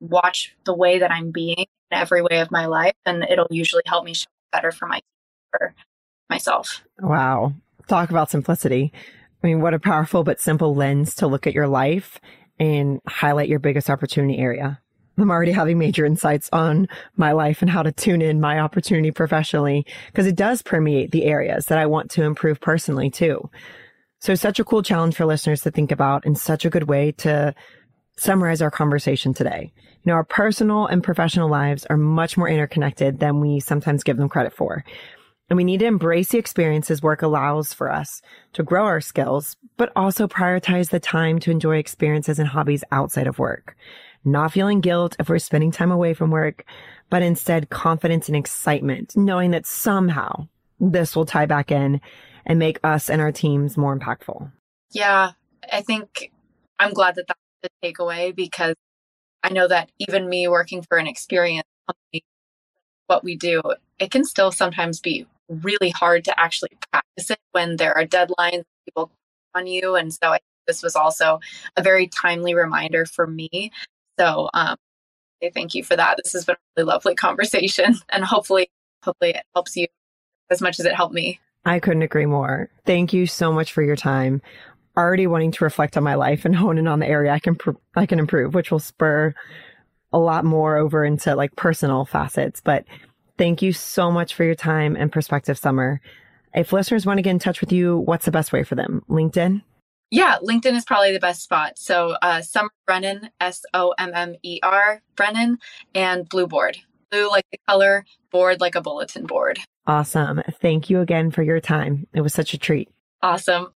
watch 0.00 0.54
the 0.64 0.74
way 0.74 0.98
that 0.98 1.10
I'm 1.10 1.30
being 1.30 1.58
in 1.58 1.66
every 1.90 2.22
way 2.22 2.40
of 2.40 2.50
my 2.50 2.66
life. 2.66 2.94
And 3.06 3.24
it'll 3.24 3.46
usually 3.50 3.82
help 3.86 4.04
me 4.04 4.14
show 4.14 4.28
better 4.52 4.72
for 4.72 4.86
my 4.86 5.00
for 5.50 5.74
myself. 6.28 6.82
Wow. 7.00 7.54
Talk 7.88 8.10
about 8.10 8.30
simplicity. 8.30 8.92
I 9.42 9.46
mean, 9.46 9.60
what 9.60 9.74
a 9.74 9.78
powerful 9.78 10.24
but 10.24 10.40
simple 10.40 10.74
lens 10.74 11.14
to 11.16 11.26
look 11.26 11.46
at 11.46 11.54
your 11.54 11.68
life 11.68 12.18
and 12.58 13.00
highlight 13.06 13.48
your 13.48 13.58
biggest 13.58 13.90
opportunity 13.90 14.38
area. 14.38 14.80
I'm 15.16 15.30
already 15.30 15.52
having 15.52 15.78
major 15.78 16.04
insights 16.04 16.48
on 16.52 16.88
my 17.16 17.32
life 17.32 17.62
and 17.62 17.70
how 17.70 17.82
to 17.82 17.92
tune 17.92 18.20
in 18.20 18.40
my 18.40 18.58
opportunity 18.58 19.10
professionally 19.10 19.86
because 20.06 20.26
it 20.26 20.36
does 20.36 20.62
permeate 20.62 21.12
the 21.12 21.24
areas 21.24 21.66
that 21.66 21.78
I 21.78 21.86
want 21.86 22.10
to 22.12 22.24
improve 22.24 22.60
personally 22.60 23.10
too. 23.10 23.48
So 24.20 24.34
such 24.34 24.58
a 24.58 24.64
cool 24.64 24.82
challenge 24.82 25.14
for 25.14 25.26
listeners 25.26 25.62
to 25.62 25.70
think 25.70 25.92
about 25.92 26.24
and 26.24 26.36
such 26.36 26.64
a 26.64 26.70
good 26.70 26.88
way 26.88 27.12
to 27.18 27.54
summarize 28.16 28.62
our 28.62 28.70
conversation 28.70 29.34
today. 29.34 29.72
You 29.76 30.10
know, 30.10 30.14
our 30.14 30.24
personal 30.24 30.86
and 30.86 31.02
professional 31.02 31.48
lives 31.48 31.86
are 31.86 31.96
much 31.96 32.36
more 32.36 32.48
interconnected 32.48 33.20
than 33.20 33.40
we 33.40 33.60
sometimes 33.60 34.02
give 34.02 34.16
them 34.16 34.28
credit 34.28 34.52
for. 34.52 34.84
And 35.50 35.56
we 35.58 35.64
need 35.64 35.80
to 35.80 35.86
embrace 35.86 36.30
the 36.30 36.38
experiences 36.38 37.02
work 37.02 37.22
allows 37.22 37.74
for 37.74 37.92
us 37.92 38.22
to 38.54 38.62
grow 38.62 38.86
our 38.86 39.00
skills, 39.00 39.56
but 39.76 39.92
also 39.94 40.26
prioritize 40.26 40.88
the 40.88 41.00
time 41.00 41.38
to 41.40 41.50
enjoy 41.50 41.76
experiences 41.76 42.38
and 42.38 42.48
hobbies 42.48 42.82
outside 42.90 43.26
of 43.26 43.38
work 43.38 43.76
not 44.24 44.52
feeling 44.52 44.80
guilt 44.80 45.16
if 45.18 45.28
we're 45.28 45.38
spending 45.38 45.70
time 45.70 45.90
away 45.90 46.14
from 46.14 46.30
work, 46.30 46.64
but 47.10 47.22
instead 47.22 47.70
confidence 47.70 48.28
and 48.28 48.36
excitement, 48.36 49.16
knowing 49.16 49.50
that 49.52 49.66
somehow 49.66 50.48
this 50.80 51.14
will 51.14 51.26
tie 51.26 51.46
back 51.46 51.70
in 51.70 52.00
and 52.46 52.58
make 52.58 52.78
us 52.84 53.08
and 53.08 53.20
our 53.20 53.32
teams 53.32 53.76
more 53.76 53.98
impactful. 53.98 54.50
Yeah, 54.90 55.32
I 55.72 55.82
think 55.82 56.30
I'm 56.78 56.92
glad 56.92 57.14
that 57.16 57.26
that's 57.26 57.40
the 57.62 57.68
takeaway 57.82 58.34
because 58.34 58.74
I 59.42 59.50
know 59.50 59.68
that 59.68 59.90
even 59.98 60.28
me 60.28 60.48
working 60.48 60.82
for 60.82 60.98
an 60.98 61.06
experience 61.06 61.68
company, 61.86 62.24
what 63.06 63.24
we 63.24 63.36
do, 63.36 63.62
it 63.98 64.10
can 64.10 64.24
still 64.24 64.50
sometimes 64.50 65.00
be 65.00 65.26
really 65.48 65.90
hard 65.90 66.24
to 66.24 66.40
actually 66.40 66.70
practice 66.90 67.30
it 67.30 67.38
when 67.52 67.76
there 67.76 67.96
are 67.96 68.06
deadlines, 68.06 68.64
people 68.86 69.10
on 69.54 69.66
you. 69.66 69.94
And 69.94 70.12
so 70.12 70.28
I, 70.28 70.38
think 70.38 70.42
this 70.66 70.82
was 70.82 70.96
also 70.96 71.40
a 71.76 71.82
very 71.82 72.06
timely 72.06 72.54
reminder 72.54 73.04
for 73.04 73.26
me 73.26 73.70
so 74.18 74.48
um, 74.54 74.76
thank 75.54 75.74
you 75.74 75.84
for 75.84 75.96
that. 75.96 76.18
This 76.22 76.32
has 76.32 76.44
been 76.44 76.54
a 76.54 76.80
really 76.80 76.88
lovely 76.88 77.14
conversation, 77.14 77.96
and 78.08 78.24
hopefully, 78.24 78.70
hopefully 79.02 79.30
it 79.30 79.42
helps 79.54 79.76
you 79.76 79.86
as 80.50 80.60
much 80.60 80.78
as 80.80 80.86
it 80.86 80.94
helped 80.94 81.14
me. 81.14 81.40
I 81.64 81.80
couldn't 81.80 82.02
agree 82.02 82.26
more. 82.26 82.68
Thank 82.84 83.12
you 83.12 83.26
so 83.26 83.52
much 83.52 83.72
for 83.72 83.82
your 83.82 83.96
time. 83.96 84.42
Already 84.96 85.26
wanting 85.26 85.50
to 85.52 85.64
reflect 85.64 85.96
on 85.96 86.02
my 86.02 86.14
life 86.14 86.44
and 86.44 86.54
hone 86.56 86.78
in 86.78 86.86
on 86.86 87.00
the 87.00 87.06
area 87.06 87.32
I 87.32 87.38
can 87.38 87.56
pr- 87.56 87.70
I 87.96 88.06
can 88.06 88.18
improve, 88.18 88.54
which 88.54 88.70
will 88.70 88.78
spur 88.78 89.34
a 90.12 90.18
lot 90.18 90.44
more 90.44 90.76
over 90.76 91.04
into 91.04 91.34
like 91.34 91.56
personal 91.56 92.04
facets. 92.04 92.60
But 92.60 92.84
thank 93.36 93.62
you 93.62 93.72
so 93.72 94.10
much 94.10 94.34
for 94.34 94.44
your 94.44 94.54
time 94.54 94.96
and 94.96 95.10
perspective, 95.10 95.58
Sommer. 95.58 96.00
If 96.54 96.72
listeners 96.72 97.04
want 97.04 97.18
to 97.18 97.22
get 97.22 97.30
in 97.30 97.40
touch 97.40 97.60
with 97.60 97.72
you, 97.72 97.98
what's 97.98 98.26
the 98.26 98.30
best 98.30 98.52
way 98.52 98.62
for 98.62 98.76
them? 98.76 99.02
LinkedIn? 99.08 99.62
Yeah, 100.14 100.38
LinkedIn 100.38 100.76
is 100.76 100.84
probably 100.84 101.12
the 101.12 101.18
best 101.18 101.42
spot. 101.42 101.76
So 101.76 102.16
uh, 102.22 102.40
Sommer 102.40 102.70
Brennan, 102.86 103.30
S 103.40 103.62
O 103.74 103.94
M 103.98 104.12
M 104.14 104.36
E 104.44 104.60
R 104.62 105.02
Brennan, 105.16 105.58
and 105.92 106.28
Blue 106.28 106.46
Board. 106.46 106.78
Blue 107.10 107.28
like 107.28 107.44
the 107.50 107.58
color, 107.66 108.04
board 108.30 108.60
like 108.60 108.76
a 108.76 108.80
bulletin 108.80 109.26
board. 109.26 109.58
Awesome. 109.88 110.40
Thank 110.62 110.88
you 110.88 111.00
again 111.00 111.32
for 111.32 111.42
your 111.42 111.58
time. 111.58 112.06
It 112.14 112.20
was 112.20 112.32
such 112.32 112.54
a 112.54 112.58
treat. 112.58 112.90
Awesome. 113.22 113.72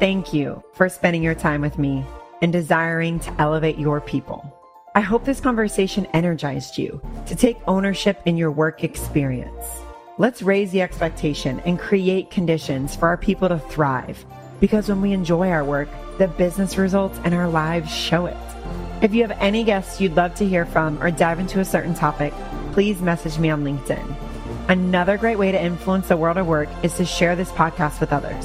Thank 0.00 0.32
you 0.32 0.60
for 0.74 0.88
spending 0.88 1.22
your 1.22 1.36
time 1.36 1.60
with 1.60 1.78
me 1.78 2.04
and 2.42 2.52
desiring 2.52 3.20
to 3.20 3.40
elevate 3.40 3.78
your 3.78 4.00
people. 4.00 4.52
I 4.96 5.00
hope 5.02 5.24
this 5.24 5.38
conversation 5.38 6.06
energized 6.14 6.78
you 6.78 7.00
to 7.26 7.36
take 7.36 7.58
ownership 7.68 8.20
in 8.26 8.36
your 8.36 8.50
work 8.50 8.82
experience. 8.82 9.64
Let's 10.20 10.42
raise 10.42 10.72
the 10.72 10.82
expectation 10.82 11.60
and 11.60 11.78
create 11.78 12.28
conditions 12.28 12.96
for 12.96 13.06
our 13.06 13.16
people 13.16 13.48
to 13.50 13.60
thrive. 13.60 14.26
Because 14.58 14.88
when 14.88 15.00
we 15.00 15.12
enjoy 15.12 15.48
our 15.50 15.64
work, 15.64 15.88
the 16.18 16.26
business 16.26 16.76
results 16.76 17.20
and 17.22 17.32
our 17.32 17.48
lives 17.48 17.88
show 17.94 18.26
it. 18.26 18.36
If 19.00 19.14
you 19.14 19.22
have 19.22 19.38
any 19.38 19.62
guests 19.62 20.00
you'd 20.00 20.16
love 20.16 20.34
to 20.34 20.48
hear 20.48 20.66
from 20.66 21.00
or 21.00 21.12
dive 21.12 21.38
into 21.38 21.60
a 21.60 21.64
certain 21.64 21.94
topic, 21.94 22.34
please 22.72 23.00
message 23.00 23.38
me 23.38 23.48
on 23.48 23.62
LinkedIn. 23.62 24.16
Another 24.68 25.16
great 25.18 25.38
way 25.38 25.52
to 25.52 25.62
influence 25.62 26.08
the 26.08 26.16
world 26.16 26.36
of 26.36 26.48
work 26.48 26.68
is 26.82 26.94
to 26.94 27.04
share 27.04 27.36
this 27.36 27.52
podcast 27.52 28.00
with 28.00 28.12
others. 28.12 28.44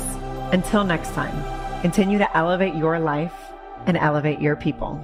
Until 0.52 0.84
next 0.84 1.10
time, 1.14 1.82
continue 1.82 2.20
to 2.20 2.38
elevate 2.38 2.76
your 2.76 3.00
life 3.00 3.34
and 3.88 3.98
elevate 3.98 4.40
your 4.40 4.56
people. 4.56 5.04